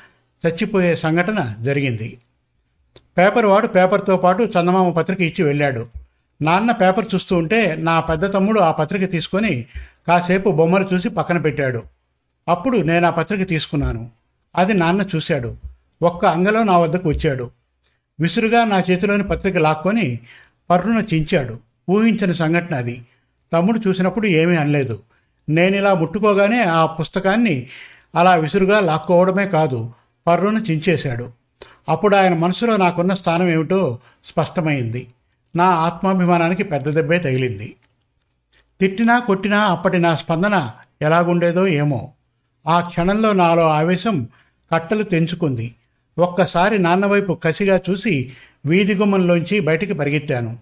చచ్చిపోయే 0.47 0.95
సంఘటన 0.95 1.55
జరిగింది. 1.61 2.17
పేపర్ 3.17 3.45
వాడు 3.45 3.67
పేపర్తో 3.67 4.17
పాటు 4.17 4.43
చందమామ 4.43 4.91
పత్రిక 4.91 5.21
ఇచ్చి 5.21 5.43
వెళ్ళాడు. 5.43 5.87
నాన్న 6.41 6.71
పేపర్ 6.71 7.05
చూస్తూ 7.15 7.37
ఉంటే 7.37 7.75
నా 7.75 7.99
పెద్ద 7.99 8.33
తమ్ముడు 8.33 8.59
ఆ 8.59 8.71
పత్రిక 8.71 9.11
తీసుకొని 9.11 9.65
కాసేపు 10.07 10.49
బొమ్మలు 10.49 10.89
చూసి 10.93 11.09
పక్కన 11.09 11.37
పెట్టాడు. 11.37 11.83
అప్పుడు 12.47 12.77
నేను 12.77 13.07
ఆ 13.07 13.09
పత్రిక 13.09 13.49
తీసుకున్నాను. 13.49 14.09
అది 14.55 14.73
నాన్న 14.73 15.05
చూశాడు. 15.15 15.57
ఒక్క 16.01 16.25
అంగలో 16.25 16.63
నా 16.63 16.77
వద్దకు 16.77 17.09
వచ్చాడు. 17.09 17.51
విసురుగా 18.19 18.65
నా 18.65 18.79
చేతిలోని 18.79 19.23
పత్రిక 19.23 19.57
లాక్కొని 19.57 20.19
పర్రును 20.69 20.99
చించాడు. 21.13 21.59
ఊహించిన 21.89 22.31
సంఘటన 22.33 22.75
అది. 22.75 23.01
తమ్ముడు 23.53 23.79
చూసినప్పుడు 23.87 24.27
ఏమీ 24.27 24.55
అనలేదు. 24.55 24.99
నేను 25.49 25.75
ఇలా 25.75 25.93
ముట్టుకోగానే 25.93 26.63
ఆ 26.63 26.85
పుస్తకాన్ని 26.85 27.67
అలా 28.15 28.35
విసురుగా 28.35 28.79
లాక్కోవడమే 28.79 29.47
కాదు 29.47 29.91
పర్రును 30.27 30.59
చించేశాడు. 30.59 31.31
అప్పుడు 31.89 32.15
ఆయన 32.15 32.33
మనసులో 32.33 32.77
నాకున్న 32.77 33.13
స్థానం 33.13 33.49
ఏమిటో 33.49 33.99
స్పష్టమైంది. 34.25 35.07
నా 35.55 35.65
ఆత్మాభిమానానికి 35.65 36.63
పెద్ద 36.63 36.89
దెబ్బే 36.89 37.19
తగిలింది. 37.19 37.75
తిట్టినా 38.81 39.19
కొట్టినా 39.19 39.59
అప్పటి 39.59 39.99
నా 39.99 40.15
స్పందన 40.15 40.71
ఎలాగుండేదో 41.01 41.67
ఏమో. 41.67 42.13
ఆ 42.67 42.79
క్షణంలో 42.79 43.33
నాలో 43.33 43.69
ఆవేశం 43.69 44.29
కట్టలు 44.71 45.03
తెంచుకుంది. 45.03 45.75
ఒక్కసారి 46.17 46.79
నాన్నవైపు 46.79 47.33
కసిగా 47.33 47.81
చూసి 47.89 48.31
వీధి 48.65 48.95
గుమ్మంలోంచి 48.95 49.59
బయటికి 49.59 49.93
పరిగెత్తాను. 49.93 50.59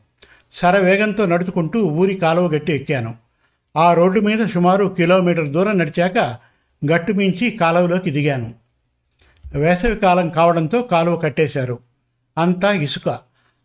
శరవేగంతో 0.53 1.25
నడుచుకుంటూ 1.25 1.81
ఊరి 1.83 2.15
కాలువ 2.15 2.47
గట్టి 2.47 2.73
ఎక్కాను. 2.73 3.15
ఆ 3.77 3.93
రోడ్డు 3.93 4.19
మీద 4.19 4.47
సుమారు 4.47 4.85
కిలోమీటర్ 4.97 5.49
దూరం 5.49 5.77
నడిచాక 5.77 6.17
గట్టుమించి 6.91 7.51
కాలువలోకి 7.51 8.09
దిగాను. 8.09 8.53
వేసవి 9.55 9.95
కాలం 9.95 10.29
కావడంతో 10.29 10.81
కాలువ 10.81 11.15
కట్టేశారు. 11.15 11.79
అంతా 12.37 12.71
ఇసుక. 12.71 13.19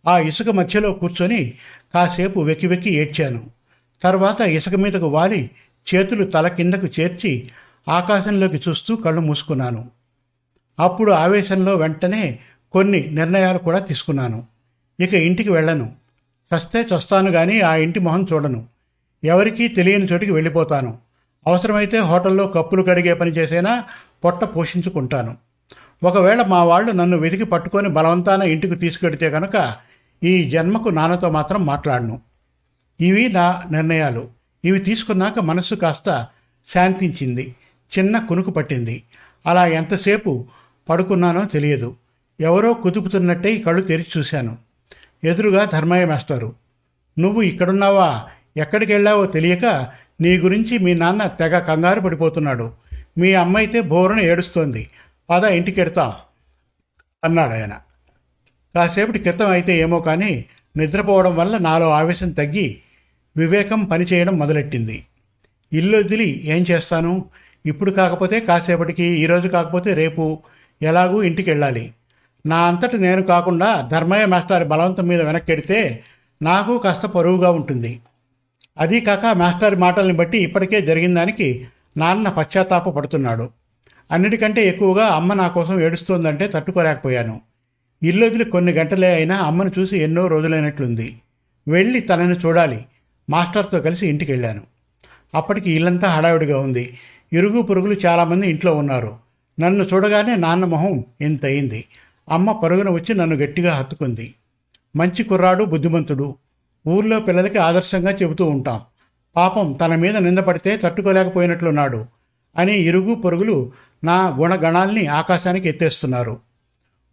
ఆ 0.09 0.19
ఇసుక 0.19 0.49
మధ్యలో 0.49 0.93
కూర్చొని 0.93 1.55
కాసేపు 1.95 2.41
వెక్కి 2.41 2.67
వెక్కి 2.67 2.95
ఏడ్చాను. 2.95 3.58
తర్వాత 4.03 4.41
ఇసుక 4.41 4.75
మీదకు 4.75 5.09
వాలి 5.09 5.51
చేతులు 5.95 6.25
తల 6.25 6.49
కిందకు 6.49 7.01
చేర్చి 7.01 7.49
ఆకాశంలోకి 7.89 8.63
చూస్తూ 8.69 8.97
కళ్ళు 8.97 9.21
మూసుకున్నాను. 9.21 9.91
అప్పుడు 10.81 11.13
ఆవేశంలో 11.13 11.77
వెంటనే 11.77 12.39
కొన్ని 12.73 13.07
నిర్ణయాలు 13.11 13.59
కూడా 13.59 13.79
తీసుకున్నాను. 13.79 14.47
ఇక 15.01 15.15
ఇంటికి 15.15 15.53
వెళ్ళను. 15.53 15.93
చస్తే 16.57 16.87
చస్తాను 16.97 17.33
కానీ 17.33 17.61
ఆ 17.61 17.75
ఇంటి 17.75 18.01
మొహం 18.01 18.27
చూడను. 18.33 18.67
ఎవరికీ 19.25 19.69
తెలియని 19.69 20.05
చోటికి 20.05 20.33
వెళ్ళిపోతాను. 20.33 20.99
అవసరమైతే 21.47 21.99
హోటల్లో 21.99 22.47
కప్పులు 22.47 22.83
కడిగే 22.83 23.15
పని 23.15 23.31
చేసేనా 23.31 23.85
పొట్ట 24.25 24.45
పోషించుకుంటాను. 24.45 25.37
ఒకవేళ 26.05 26.43
మా 26.43 26.65
వాళ్ళు 26.65 26.93
నన్ను 26.93 27.17
వెతికి 27.17 27.45
పట్టుకొని 27.45 27.89
బలవంతాన 27.89 28.43
ఇంటికి 28.43 28.75
తీసుకెడితే 28.75 29.31
కనుక 29.31 29.75
ఈ 30.25 30.51
జన్మకు 30.51 30.89
నాన్నతో 30.89 31.31
మాత్రం 31.31 31.67
మాట్లాడను. 31.67 32.28
ఇవి 33.01 33.29
నా 33.29 33.63
నిర్ణయాలు. 33.71 34.29
ఇవి 34.65 34.79
తీసుకున్నాక 34.79 35.39
మనస్సు 35.39 35.75
కాస్త 35.75 36.27
శాంతించింది. 36.69 37.55
చిన్న 37.99 38.19
కునుకు 38.19 38.51
పట్టింది. 38.51 39.03
అలా 39.47 39.67
ఎంతసేపు 39.67 40.47
పడుకున్నానో 40.89 41.45
తెలియదు. 41.45 41.97
ఎవరో 42.41 42.75
కుదుపుతున్నట్టే 42.75 43.53
ఈ 43.53 43.63
కళ్ళు 43.63 43.83
తెరిచి 43.83 44.19
చూశాను. 44.19 44.59
ఎదురుగా 45.25 45.65
ధర్మయ్య 45.65 46.05
మాస్టారు. 46.05 46.55
నువ్వు 47.19 47.43
ఇక్కడున్నావా? 47.43 48.25
ఎక్కడికి 48.57 48.93
వెళ్ళావో 48.93 49.27
తెలియక 49.27 49.89
నీ 50.21 50.39
గురించి 50.39 50.79
మీ 50.79 50.95
నాన్న 50.95 51.27
తెగ 51.27 51.59
కంగారు 51.59 52.01
పడిపోతున్నాడు. 52.01 52.73
మీ 53.19 53.33
అమ్మ 53.33 53.57
అయితే 53.57 53.81
బోరును 53.81 54.21
ఏడుస్తోంది. 54.21 54.91
పద 55.31 55.45
ఇంటికి 55.45 55.81
అన్నాడు 55.81 57.53
ఆయన. 57.53 57.73
కాసేపటి 58.75 59.19
క్రితం 59.19 59.51
అయితే 59.51 59.79
ఏమో 59.79 60.01
కానీ 60.01 60.45
నిద్రపోవడం 60.77 61.37
వల్ల 61.37 61.59
నాలో 61.59 61.91
ఆవేశం 61.91 62.31
తగ్గి 62.31 62.81
వివేకం 63.39 63.85
పనిచేయడం 63.85 64.39
మొదలెట్టింది. 64.39 65.05
ఇల్లు 65.73 65.99
వదిలి 65.99 66.43
ఏం 66.45 66.65
చేస్తాను? 66.71 67.25
ఇప్పుడు 67.67 67.91
కాకపోతే 67.91 68.41
కాసేపటికి 68.41 69.05
ఈరోజు 69.05 69.49
కాకపోతే 69.49 69.95
రేపు 69.95 70.39
ఎలాగూ 70.83 71.23
ఇంటికి 71.23 71.51
వెళ్ళాలి 71.51 71.93
నా 72.47 72.57
అంతటి 72.57 72.99
నేను 72.99 73.23
కాకుండా 73.23 73.89
ధర్మయ్య 73.93 74.27
మాస్టర్ 74.27 74.69
బలవంతం 74.69 75.07
మీద 75.07 75.23
వెనక్కెడితే 75.23 76.05
నాకు 76.43 76.79
కాస్త 76.79 77.07
పరువుగా 77.07 77.51
ఉంటుంది. 77.51 78.01
అదీ 78.79 79.01
కాక 79.01 79.27
మాస్టర్ 79.27 79.77
మాటల్ని 79.77 80.15
బట్టి 80.15 80.39
ఇప్పటికే 80.39 80.81
జరిగిన 80.81 81.15
దానికి 81.15 81.67
నాన్న 81.97 82.29
పశ్చాత్తాప 82.29 82.89
పడుతున్నాడు. 82.89 83.49
అన్నిటికంటే 84.11 84.69
ఎక్కువగా 84.69 85.07
అమ్మ 85.07 85.35
నా 85.35 85.49
కోసం 85.49 85.81
ఏడుస్తోందంటే 85.81 86.47
తట్టుకోలేకపోయాను. 86.49 87.41
ఇల్లు 88.03 88.27
వదిలి 88.27 88.45
కొన్ని 88.45 88.73
గంటలే 88.73 89.15
అయినా 89.15 89.37
అమ్మను 89.37 89.73
చూసి 89.79 89.99
ఎన్నో 89.99 90.27
రోజులైనట్లుంది. 90.27 91.17
వెళ్ళి 91.69 92.01
తనని 92.01 92.37
చూడాలి. 92.47 92.85
మాస్టర్తో 93.29 93.81
కలిసి 93.81 94.07
ఇంటికి 94.07 94.33
వెళ్ళాను 94.33 94.61
అప్పటికి 95.35 95.73
ఇల్లంతా 95.73 96.09
హడావిడిగా 96.09 96.61
ఉంది. 96.61 96.97
ఇరుగు 97.33 97.63
పొరుగులు 97.63 97.97
చాలామంది 98.07 98.51
ఇంట్లో 98.51 98.75
ఉన్నారు. 98.75 99.17
నన్ను 99.61 99.85
చూడగానే 99.85 100.37
నాన్న 100.37 100.65
మొహం 100.65 101.05
ఇంత 101.21 101.45
అయింది 101.45 101.85
అమ్మ 102.29 102.53
పరుగున 102.53 102.91
వచ్చి 102.91 103.15
నన్ను 103.15 103.37
గట్టిగా 103.37 103.75
హత్తుకుంది. 103.75 104.35
మంచి 104.97 105.23
కుర్రాడు 105.23 105.65
బుద్ధిమంతుడు. 105.65 106.37
ఊర్లో 106.89 107.21
పిల్లలకి 107.21 107.59
ఆదర్శంగా 107.59 108.11
చెబుతూ 108.11 108.47
ఉంటాం. 108.47 108.81
పాపం 109.37 109.73
తన 109.73 109.95
మీద 109.95 110.17
నిందపడితే 110.17 110.77
తట్టుకోలేకపోయినట్లున్నాడు 110.77 112.07
అని 112.57 112.79
ఇరుగు 112.79 113.15
పొరుగులు 113.15 113.73
నా 114.05 114.37
గుణగణాల్ని 114.39 115.07
ఆకాశానికి 115.07 115.69
ఎత్తేస్తున్నారు. 115.69 116.39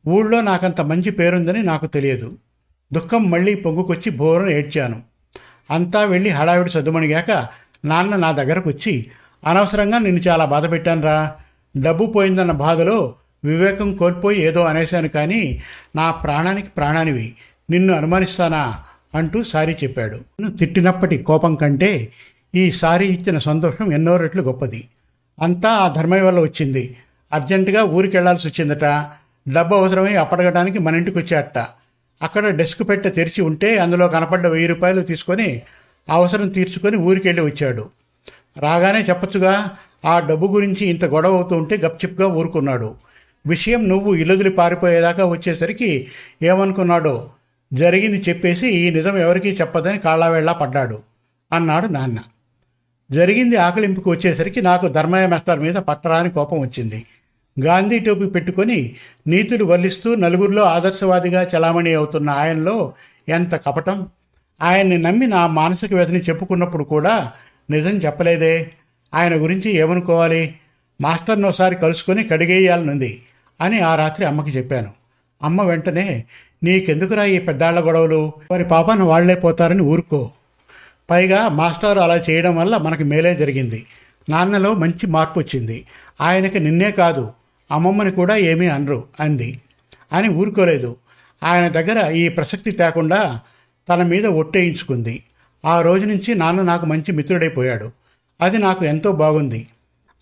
ఊళ్ళో 0.07 0.41
నాకంత 0.41 0.81
మంచి 0.81 1.11
పేరుందని 1.11 1.63
నాకు 1.63 1.85
తెలియదు. 1.85 2.37
దుఃఖం 2.93 3.29
మళ్ళీ 3.29 3.55
పొంగుకొచ్చి 3.55 4.09
బోరును 4.09 4.49
ఏడ్చాను. 4.49 5.14
అంతా 5.71 6.03
వెళ్ళి 6.03 6.29
హడావిడి 6.29 6.69
సద్దుమణిగాక 6.69 7.47
నాన్న 7.85 8.15
నా 8.15 8.31
దగ్గరకు 8.31 8.69
వచ్చి 8.69 9.07
అనవసరంగా 9.47 9.97
నిన్ను 9.99 10.21
చాలా 10.21 10.45
బాధ 10.45 10.71
పెట్టానురా. 10.71 11.31
డబ్బు 11.77 12.05
పోయిందన్న 12.05 12.51
బాధలో 12.51 13.15
వివేకం 13.45 13.95
కోల్పోయి 13.95 14.41
ఏదో 14.41 14.61
అనేశాను 14.61 15.07
కానీ 15.07 15.61
నా 15.95 16.11
ప్రాణానికి 16.11 16.69
ప్రాణానివి. 16.69 17.35
నిన్ను 17.69 17.93
అనుమానిస్తానా? 17.93 18.79
అంటూ 19.15 19.43
సారీ 19.43 19.73
చెప్పాడు. 19.83 20.47
తిట్టినప్పటి 20.49 21.17
కోపం 21.17 21.55
కంటే 21.55 22.11
ఈ 22.55 22.71
సారీ 22.71 23.07
ఇచ్చిన 23.07 23.37
సంతోషం 23.37 23.93
ఎన్నో 23.93 24.17
రెట్లు 24.17 24.41
గొప్పది. 24.41 24.87
అంతా 25.41 25.69
ఆ 25.69 25.87
ధర్మయ్య 25.87 26.21
వల్ల 26.21 26.39
వచ్చింది. 26.39 26.97
అర్జెంటుగా 27.33 27.83
ఊరికి 27.83 28.17
వెళ్ళాల్సి 28.17 28.47
వచ్చిందట 28.47 28.85
డబ్బు 29.53 29.75
అవసరమై 29.75 30.13
అప్పడగడానికి 30.13 30.79
మన 30.79 30.95
ఇంటికి 30.95 31.17
వచ్చాట 31.17 31.57
అక్కడ 32.25 32.45
డెస్క్ 32.59 32.83
పెట్టె 32.89 33.09
తెరిచి 33.09 33.41
ఉంటే 33.41 33.69
అందులో 33.83 34.05
కనపడ్డ 34.07 34.45
వెయ్యి 34.47 34.67
రూపాయలు 34.67 35.01
తీసుకొని 35.01 35.49
అవసరం 36.07 36.47
తీర్చుకొని 36.49 36.97
ఊరికెళ్ళి 37.07 37.43
వచ్చాడు. 37.45 37.83
రాగానే 38.57 39.01
చెప్పొచ్చుగా 39.09 39.53
ఆ 40.05 40.15
డబ్బు 40.19 40.47
గురించి 40.47 40.83
ఇంత 40.93 41.05
గొడవ 41.05 41.33
అవుతూ 41.33 41.53
ఉంటే 41.57 41.75
గప్చిప్గా 41.85 42.27
ఊరుకున్నాడు. 42.39 42.89
విషయం 43.45 43.81
నువ్వు 43.89 44.11
ఇల్లుదిలి 44.15 44.49
పారిపోయేదాకా 44.49 45.23
వచ్చేసరికి 45.25 45.89
ఏమనుకున్నాడో 46.43 47.15
జరిగింది 47.71 48.19
చెప్పేసి 48.29 48.67
ఈ 48.79 48.85
నిజం 48.97 49.15
ఎవరికీ 49.17 49.51
చెప్పదని 49.61 49.99
కాళ్ళవేళ్ళా 49.99 50.53
పడ్డాడు 50.53 50.97
అన్నాడు 51.51 51.87
నాన్న. 51.87 52.19
జరిగింది 53.09 53.55
ఆకలింపుకు 53.55 54.09
వచ్చేసరికి 54.11 54.61
నాకు 54.61 54.85
ధర్మయ్య 54.87 55.27
మాస్టర్ 55.27 55.59
మీద 55.59 55.77
పట్టరాని 55.89 56.29
కోపం 56.29 56.59
వచ్చింది. 56.61 56.99
గాంధీ 57.59 57.99
టోపీ 57.99 58.25
పెట్టుకొని 58.25 58.95
నీతులు 59.27 59.63
వల్లిస్తూ 59.63 60.15
నలుగురిలో 60.15 60.63
ఆదర్శవాదిగా 60.63 61.47
చలామణి 61.55 61.93
అవుతున్న 61.93 62.29
ఆయనలో 62.29 62.93
ఎంత 63.29 63.55
కపటం? 63.55 64.07
ఆయన్ని 64.61 64.97
నమ్మి 64.97 65.27
నా 65.27 65.47
మానసిక 65.47 65.93
వ్యధిని 65.93 66.19
చెప్పుకున్నప్పుడు 66.19 66.83
కూడా 66.83 67.31
నిజం 67.69 67.89
చెప్పలేదే. 67.89 68.71
ఆయన 69.13 69.35
గురించి 69.35 69.71
ఏమనుకోవాలి? 69.71 70.55
మాస్టర్ను 71.01 71.49
ఒకసారి 71.49 71.75
కలుసుకొని 71.75 72.23
కడిగేయాలనుంది 72.23 73.21
అని 73.61 73.79
ఆ 73.79 73.95
రాత్రి 73.95 74.25
అమ్మకి 74.25 74.49
చెప్పాను. 74.49 74.91
అమ్మ 75.43 75.61
వెంటనే 75.61 76.25
నీకెందుకురా 76.63 77.25
ఈ 77.25 77.39
పెద్దాళ్ళ 77.39 77.87
గొడవలు? 77.87 78.33
వారి 78.51 78.63
పాపాన 78.63 79.03
వాళ్ళే 79.03 79.35
పోతారని 79.35 79.81
ఊరుకో. 79.81 80.31
పైగా 81.09 81.47
మాస్టర్ 81.47 81.97
అలా 81.97 82.17
చేయడం 82.17 82.55
వల్ల 82.55 82.77
మనకి 82.77 83.03
మేలే 83.03 83.35
జరిగింది. 83.35 83.85
నాన్నలో 84.29 84.73
మంచి 84.73 85.07
మార్పు 85.07 85.39
వచ్చింది. 85.39 85.85
ఆయనకి 86.21 86.59
నిన్నే 86.59 86.91
కాదు 86.91 87.31
అమ్మమ్మని 87.71 88.11
కూడా 88.11 88.35
ఏమీ 88.35 88.67
అనరు 88.67 89.03
అంది. 89.19 89.61
అని 90.13 90.29
ఊరుకోలేదు. 90.29 90.95
ఆయన 91.43 91.67
దగ్గర 91.67 92.11
ఈ 92.11 92.29
ప్రసక్తి 92.29 92.71
తేకుండా 92.71 93.39
తన 93.89 94.03
మీద 94.03 94.25
ఒట్టేయించుకుంది 94.25 95.23
ఆ 95.65 95.81
రోజు 95.81 96.05
నుంచి 96.05 96.35
నాన్న 96.35 96.61
నాకు 96.61 96.85
మంచి 96.85 97.11
మిత్రుడైపోయాడు. 97.11 97.91
అది 98.41 98.57
నాకు 98.57 98.85
ఎంతో 98.85 99.11
బాగుంది. 99.11 99.67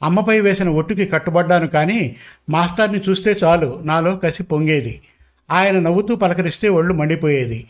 అమ్మపై 0.03 0.39
వేసిన 0.39 0.69
ఒట్టుకి 0.69 1.05
కట్టుబడ్డాను 1.05 1.67
కానీ 1.67 2.15
మాస్టర్ని 2.49 3.01
చూస్తే 3.09 3.35
చాలు 3.43 3.81
నాలో 3.83 4.15
కసి 4.15 4.43
పొంగేది. 4.43 5.01
ఆయన 5.51 5.79
నవ్వుతూ 5.79 6.15
పలకరిస్తే 6.15 6.69
ఒళ్ళు 6.69 6.93
మండిపోయేది. 6.93 7.69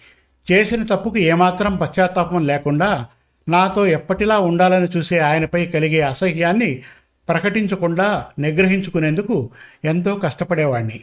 చేసిన 0.52 0.84
తప్పుకు 0.84 1.18
ఏమాత్రం 1.18 1.76
పశ్చాత్తాపం 1.76 2.48
లేకుండా 2.48 3.06
నాతో 3.50 3.86
ఎప్పటిలా 3.86 4.40
ఉండాలని 4.40 4.88
చూసే 4.98 5.20
ఆయనపై 5.20 5.66
కలిగే 5.66 6.02
అసహ్యాన్ని 6.02 6.82
ప్రకటించకుండా 7.30 8.26
నిగ్రహించుకునేందుకు 8.40 9.50
ఎంతో 9.86 10.16
కష్టపడేవాణ్ణి. 10.16 11.00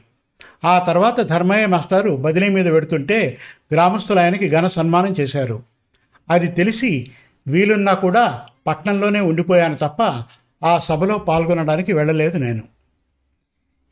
ఆ 0.64 0.78
తర్వాత 0.78 1.20
ధర్మయ్య 1.20 1.66
మాస్టారు 1.66 2.10
బదిలీ 2.10 2.48
మీద 2.48 2.72
పెడుతుంటే 2.72 3.38
గ్రామస్తులు 3.72 4.20
ఆయనకి 4.20 4.50
ఘన 4.50 4.68
సన్మానం 4.68 5.14
చేశారు. 5.20 5.62
అది 6.30 6.46
తెలిసి 6.46 7.06
వీలున్నా 7.48 7.94
కూడా 7.94 8.42
పట్నంలోనే 8.66 9.20
ఉండిపోయాను 9.20 9.74
తప్ప 9.74 10.24
ఆ 10.64 10.78
సభలో 10.78 11.18
పాల్గొనడానికి 11.18 11.92
వెళ్ళలేదు 11.92 12.38
నేను. 12.38 12.62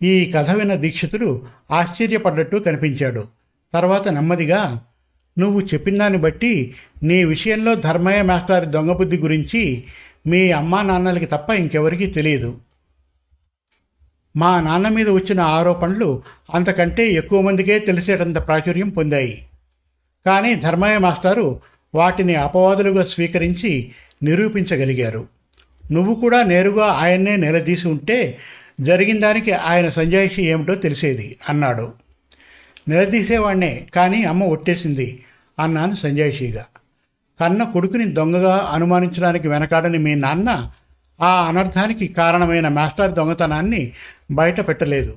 ఈ 0.03 0.33
కథ 0.33 0.51
విన్న 0.51 0.75
దీక్షితుడు 0.75 1.47
ఆశ్చర్యపడ్డట్టు 1.71 2.57
కనిపించాడు. 2.57 3.25
తర్వాత 3.75 4.09
నెమ్మదిగా 4.09 4.81
నువ్వు 5.39 5.61
చెప్పిన 5.61 5.99
దాన్ని 5.99 6.19
బట్టి 6.19 6.75
నీ 7.03 7.25
విషయంలో 7.25 7.75
ధర్మయ్య 7.75 8.23
మాస్టారి 8.23 8.67
దొంగబుద్ధి 8.67 9.19
గురించి 9.19 9.85
మీ 10.29 10.51
అమ్మా 10.51 10.83
నాన్నలకి 10.83 11.27
తప్ప 11.27 11.51
ఇంకెవరికీ 11.51 12.07
తెలియదు. 12.07 12.59
మా 14.37 14.61
నాన్న 14.61 14.89
మీద 14.89 15.09
వచ్చిన 15.09 15.41
ఆరోపణలు 15.41 16.23
అంతకంటే 16.55 17.09
ఎక్కువ 17.09 17.41
మందికే 17.41 17.79
తెలిసేటంత 17.79 18.39
ప్రాచుర్యం 18.39 18.89
పొందాయి. 18.89 19.47
కానీ 20.27 20.55
ధర్మయ్య 20.55 20.99
మాస్టారు 20.99 21.61
వాటిని 21.95 22.35
అపవాదులుగా 22.35 23.05
స్వీకరించి 23.05 23.91
నిరూపించగలిగారు. 24.23 25.29
నువ్వు 25.93 26.15
కూడా 26.15 26.43
నేరుగా 26.43 26.87
ఆయన్నే 26.87 27.37
నిలదీసి 27.37 27.89
ఉంటే 27.89 28.39
జరిగిన 28.81 29.21
దానికి 29.21 29.53
ఆయన 29.53 29.89
సంజాయిషి 29.89 30.43
ఏమిటో 30.43 30.75
తెలిసేది 30.75 31.37
అన్నాడు. 31.49 31.93
నిలదీసేవాణ్ణే 32.89 33.87
కానీ 33.95 34.25
అమ్మ 34.25 34.45
ఒట్టేసింది 34.45 35.25
అన్నాను 35.59 35.95
సంజాయిషిగా. 35.95 36.67
కన్న 37.41 37.63
కొడుకుని 37.63 38.05
దొంగగా 38.05 38.71
అనుమానించడానికి 38.73 39.49
వెనకాడని 39.49 39.99
మీ 39.99 40.15
నాన్న 40.15 40.71
ఆ 41.21 41.49
అనర్థానికి 41.49 42.09
కారణమైన 42.09 42.69
మాస్టర్ 42.69 43.13
దొంగతనాన్ని 43.13 43.93
బయట 44.31 44.69
పెట్టలేదు. 44.69 45.17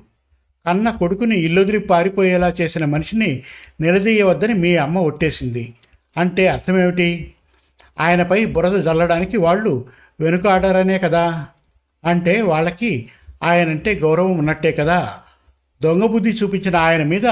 కన్న 0.66 0.90
కొడుకుని 0.90 1.38
ఇల్లొదిరి 1.38 1.78
పారిపోయేలా 1.78 2.54
చేసిన 2.60 2.84
మనిషిని 2.84 3.42
నిలదీయవద్దని 3.80 4.54
మీ 4.54 4.76
అమ్మ 4.76 4.98
ఒట్టేసింది. 4.98 5.74
అంటే 6.16 6.48
అర్థమేమిటి? 6.48 7.34
ఆయనపై 8.00 8.44
బురద 8.44 8.84
జల్లడానికి 8.84 9.36
వాళ్ళు 9.36 9.88
వెనుకాడారనే 10.20 10.98
కదా. 10.98 11.46
అంటే 12.04 12.40
వాళ్ళకి 12.40 13.08
ఆయనంటే 13.42 13.94
గౌరవం 13.94 14.38
ఉన్నట్టే 14.38 14.72
కదా. 14.72 15.14
దొంగ 15.82 16.06
బుద్ధి 16.06 16.30
చూపించిన 16.30 16.76
ఆయన 16.76 17.02
మీద 17.02 17.26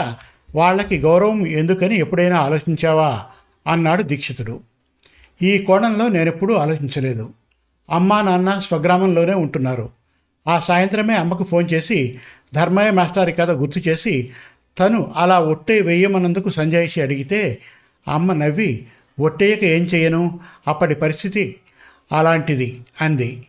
వాళ్ళకి 0.54 0.98
గౌరవం 0.98 1.46
ఎందుకని 1.46 1.98
ఎప్పుడైనా 1.98 2.40
ఆలోచించావా? 2.40 3.24
అన్నాడు 3.66 4.02
దీక్షితుడు. 4.02 4.60
ఈ 5.42 5.62
కోణంలో 5.62 6.08
నేనెప్పుడూ 6.08 6.54
ఆలోచించలేదు. 6.54 7.30
అమ్మా 7.90 8.22
నాన్న 8.22 8.58
స్వగ్రామంలోనే 8.58 9.34
ఉంటున్నారు. 9.34 9.90
ఆ 10.48 10.58
సాయంత్రమే 10.58 11.14
అమ్మకు 11.14 11.44
ఫోన్ 11.44 11.68
చేసి 11.72 12.18
ధర్మయ్య 12.54 12.90
మాస్టారి 12.90 13.32
కథ 13.32 13.50
గుర్తు 13.50 13.78
చేసి 13.88 14.30
తను 14.78 15.12
అలా 15.16 15.40
ఒట్టే 15.40 15.80
వేయమన్నందుకు 15.80 16.48
సంజాయిషి 16.48 17.00
అడిగితే 17.00 17.58
అమ్మ 18.08 18.32
నవ్వి 18.32 18.86
ఒట్టేయక 19.20 19.64
ఏం 19.64 19.82
చేయను 19.82 20.40
అప్పటి 20.68 20.94
పరిస్థితి 20.94 21.56
అలాంటిది 22.12 22.80
అంది. 23.00 23.46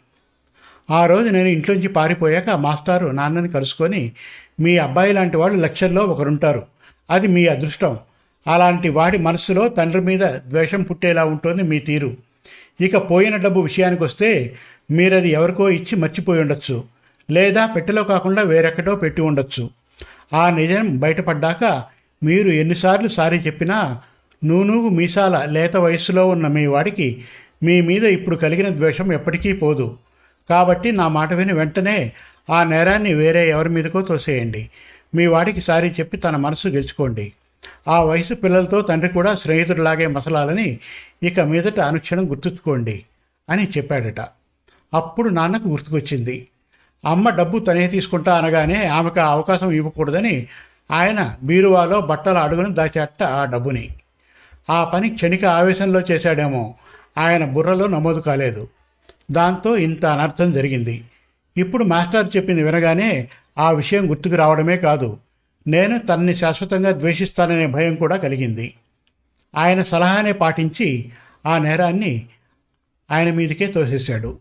ఆ 0.91 1.05
రోజు 1.05 1.29
నేను 1.29 1.47
ఇంట్లోంచి 1.47 1.87
పారిపోయాక 1.87 2.49
మాస్టారు 2.49 3.07
నాన్నని 3.07 3.49
కలుసుకొని 3.49 4.11
మీ 4.59 4.77
అబ్బాయి 4.77 5.13
లాంటి 5.13 5.37
వాళ్ళు 5.37 5.59
లక్షల్లో 5.59 6.01
ఒకరుంటారు. 6.01 6.63
అది 7.09 7.27
మీ 7.27 7.45
అదృష్టం. 7.45 7.97
అలాంటి 8.47 8.89
వాడి 8.89 9.17
మనస్సులో 9.17 9.67
తండ్రి 9.67 10.01
మీద 10.01 10.19
ద్వేషం 10.19 10.81
పుట్టేలా 10.81 11.25
ఉంటుంది 11.25 11.63
మీ 11.63 11.79
తీరు. 11.79 12.17
ఇక 12.81 12.97
పోయిన 12.97 13.35
డబ్బు 13.35 13.61
విషయానికి 13.61 14.03
వస్తే 14.03 14.55
మీరది 14.91 15.29
ఎవరికో 15.29 15.69
ఇచ్చి 15.69 15.95
మర్చిపోయి 15.95 16.41
ఉండొచ్చు. 16.41 16.83
లేదా 17.31 17.65
పెట్టెలో 17.65 18.03
కాకుండా 18.03 18.41
వేరెక్కడో 18.41 18.95
పెట్టి 18.95 19.21
ఉండొచ్చు. 19.21 19.69
ఆ 20.33 20.49
నిజం 20.49 20.97
బయటపడ్డాక 20.97 21.83
మీరు 22.23 22.49
ఎన్నిసార్లు 22.49 23.07
సారీ 23.07 23.37
చెప్పినా 23.37 24.01
నూనూగు 24.43 24.89
మీసాల 24.89 25.45
లేత 25.45 25.77
వయస్సులో 25.77 26.27
ఉన్న 26.27 26.47
మీ 26.47 26.65
వాడికి 26.65 27.21
మీ 27.63 27.81
మీద 27.81 28.03
ఇప్పుడు 28.03 28.35
కలిగిన 28.35 28.69
ద్వేషం 28.69 29.13
ఎప్పటికీ 29.13 29.53
పోదు. 29.53 29.97
కాబట్టి 30.49 30.91
నా 30.91 31.07
మాట 31.07 31.33
విని 31.33 31.53
వెంటనే 31.53 32.11
ఆ 32.49 32.63
నేరాన్ని 32.63 33.13
వేరే 33.13 33.49
ఎవరి 33.49 33.69
మీదకో 33.69 34.01
తోసేయండి. 34.01 34.69
మీ 35.15 35.27
వాడికి 35.27 35.61
సారీ 35.61 35.89
చెప్పి 35.89 36.17
తన 36.17 36.35
మనసు 36.35 36.67
గెలుచుకోండి. 36.67 37.33
ఆ 37.87 38.03
వయసు 38.03 38.33
పిల్లలతో 38.33 38.81
తండ్రి 38.81 39.09
కూడా 39.09 39.35
స్నేహితుడిలాగే 39.35 40.07
మసలాలని 40.07 40.79
ఇక 41.23 41.39
మీదట 41.39 41.79
అనుక్షణం 41.79 42.29
గుర్తుంచుకోండి 42.29 43.03
అని 43.49 43.67
చెప్పాడట. 43.77 44.19
అప్పుడు 44.93 45.29
నాన్నకు 45.29 45.67
గుర్తుకొచ్చింది. 45.67 46.47
అమ్మ 47.05 47.29
డబ్బు 47.29 47.59
తనే 47.59 47.87
తీసుకుంటా 47.87 48.37
అనగానే 48.37 48.87
ఆమెకు 48.87 49.19
ఆ 49.19 49.25
అవకాశం 49.25 49.71
ఇవ్వకూడదని 49.71 50.47
ఆయన 50.91 51.35
బీరువాలో 51.43 52.01
బట్టల 52.01 52.37
అడుగును 52.37 52.73
దాచేట 52.73 53.23
ఆ 53.23 53.45
డబ్బుని. 53.45 53.89
ఆ 54.69 54.83
పని 54.83 55.09
క్షణిక 55.09 55.45
ఆవేశంలో 55.45 56.01
చేశాడేమో. 56.11 56.75
ఆయన 57.17 57.45
బుర్రలో 57.45 57.87
నమోదు 57.87 58.19
కాలేదు. 58.19 58.67
దాంతో 59.31 59.77
ఇంత 59.77 60.05
అనర్థం 60.05 60.53
జరిగింది. 60.53 61.03
ఇప్పుడు 61.57 61.83
మాస్టర్ 61.83 62.37
చెప్పింది 62.37 62.63
వినగానే 62.63 63.27
ఆ 63.57 63.71
విషయం 63.71 64.09
గుర్తుకు 64.09 64.35
రావడమే 64.35 64.77
కాదు. 64.77 65.17
నేను 65.67 65.97
తనని 65.97 66.35
శాశ్వతంగా 66.35 66.91
ద్వేషిస్తాననే 66.91 67.67
భయం 67.67 67.95
కూడా 67.95 68.15
కలిగింది. 68.15 68.73
ఆయన 69.55 69.83
సలహానే 69.83 70.31
పాటించి 70.31 71.09
ఆ 71.45 71.57
నేరాన్ని 71.57 72.25
ఆయన 73.11 73.33
మీదకే 73.33 73.67
తోసేశాడు. 73.67 74.37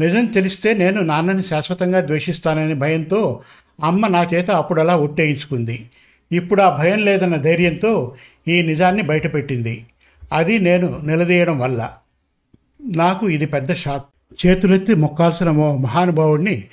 నిజం 0.00 0.26
తెలిస్తే 0.26 0.74
నేను 0.74 1.00
నాన్నని 1.00 1.42
శాశ్వతంగా 1.42 2.06
ద్వేషిస్తాననే 2.06 2.74
భయంతో 2.74 3.42
అమ్మ 3.82 4.06
నా 4.06 4.22
చేత 4.22 4.50
అప్పుడలా 4.50 4.96
ఉట్టేయించుకుంది. 4.96 5.90
ఇప్పుడు 6.32 6.62
ఆ 6.62 6.76
భయం 6.76 7.04
లేదన్న 7.04 7.36
ధైర్యంతో 7.36 8.16
ఈ 8.48 8.62
నిజాన్ని 8.62 9.02
బయటపెట్టింది. 9.02 9.86
అది 10.32 10.58
నేను 10.58 11.00
నిలదీయడం 11.04 11.58
వల్ల. 11.58 11.92
నాకు 12.96 13.28
ఇది 13.28 13.46
పెద్ద 13.46 13.74
షాక్. 13.74 14.06
చేతులెత్తి 14.46 14.94
మొక్కాల్సిన 14.94 15.50
ఓ 15.50 15.76
మహానుభావుడిని 15.76 16.64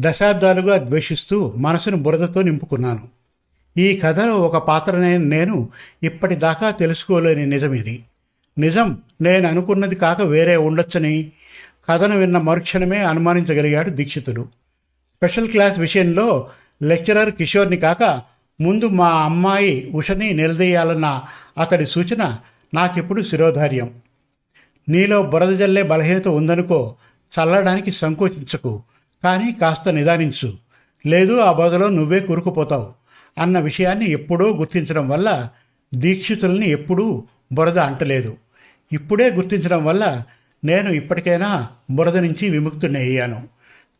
దశాబ్దాలుగా 0.00 0.78
ద్వేషిస్తూ 0.78 1.54
మనసును 1.56 1.96
బురదతో 1.96 2.42
నింపుకున్నాను. 2.42 3.15
ఈ 3.78 3.96
కథలో 3.96 4.40
ఒక 4.40 4.56
పాత్రనే 4.56 5.18
నేను 5.18 5.68
ఇప్పటిదాకా 6.02 6.70
తెలుసుకోలేని 6.70 7.46
నిజం 7.46 7.74
ఇది 7.74 8.04
నిజం 8.58 8.98
నేను 9.20 9.48
అనుకున్నది 9.48 9.94
కాక 9.94 10.22
వేరే 10.22 10.56
ఉండొచ్చని 10.56 11.32
కథను 11.88 12.16
విన్న 12.18 12.38
మరుక్షణమే 12.38 12.98
అనుమానించగలిగాడు 12.98 13.90
దీక్షితుడు. 13.90 14.42
స్పెషల్ 15.16 15.48
క్లాస్ 15.48 15.78
విషయంలో 15.78 16.48
లెక్చరర్ 16.82 17.30
కిషోర్ని 17.30 17.76
కాక 17.76 18.22
ముందు 18.60 18.88
మా 18.88 19.08
అమ్మాయి 19.08 19.90
ఉషని 19.94 20.32
నిలదీయాలన్న 20.32 21.22
అతడి 21.60 21.86
సూచన 21.86 22.38
నాకెప్పుడు 22.74 23.22
శిరోధార్యం. 23.22 23.90
నీలో 24.88 25.22
బురద 25.22 25.58
జల్లే 25.58 25.82
బలహీనత 25.82 26.28
ఉందనుకో 26.28 26.94
చల్లడానికి 27.40 27.90
సంకోచించకు 27.90 28.82
కానీ 29.24 29.52
కాస్త 29.52 29.88
నిదానించు. 29.88 30.52
లేదు 31.06 31.38
ఆ 31.38 31.52
బదులో 31.52 31.88
నువ్వే 31.88 32.20
కూరుకుపోతావు. 32.20 32.95
అన్న 33.38 33.58
విషయాన్ని 33.58 34.10
ఎప్పుడూ 34.10 34.54
గుర్తించడం 34.56 35.08
వల్ల 35.08 35.48
దీక్షితుల్ని 35.94 36.68
ఎప్పుడూ 36.68 37.24
బురద 37.52 37.78
అంటలేదు. 37.78 38.36
ఇప్పుడే 38.92 39.30
గుర్తించడం 39.30 39.84
వల్ల 39.84 40.22
నేను 40.64 40.90
ఇప్పటికైనా 40.90 41.68
బురద 41.90 42.16
నుంచి 42.16 42.50
విముక్తుని 42.50 42.98
అయ్యాను. 42.98 43.48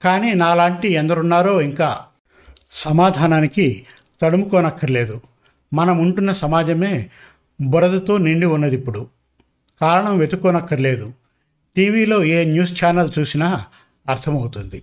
కానీ 0.04 0.34
నాలాంటి 0.34 0.88
ఎందరున్నారో 0.88 1.60
ఇంకా 1.60 1.98
సమాధానానికి 2.72 3.86
తడుముకోనక్కర్లేదు. 4.22 5.20
మనం 5.74 5.98
ఉంటున్న 5.98 6.32
సమాజమే 6.32 7.10
బురదతో 7.60 8.18
నిండి 8.18 8.46
ఉన్నది 8.46 8.74
ఇప్పుడు. 8.74 9.06
కారణం 9.80 10.18
వెతుక్కోనక్కర్లేదు. 10.18 11.12
టీవీలో 11.76 12.24
ఏ 12.24 12.44
న్యూస్ 12.44 12.84
ఛానల్ 12.84 13.10
చూసినా 13.18 13.64
అర్థమవుతుంది. 14.08 14.82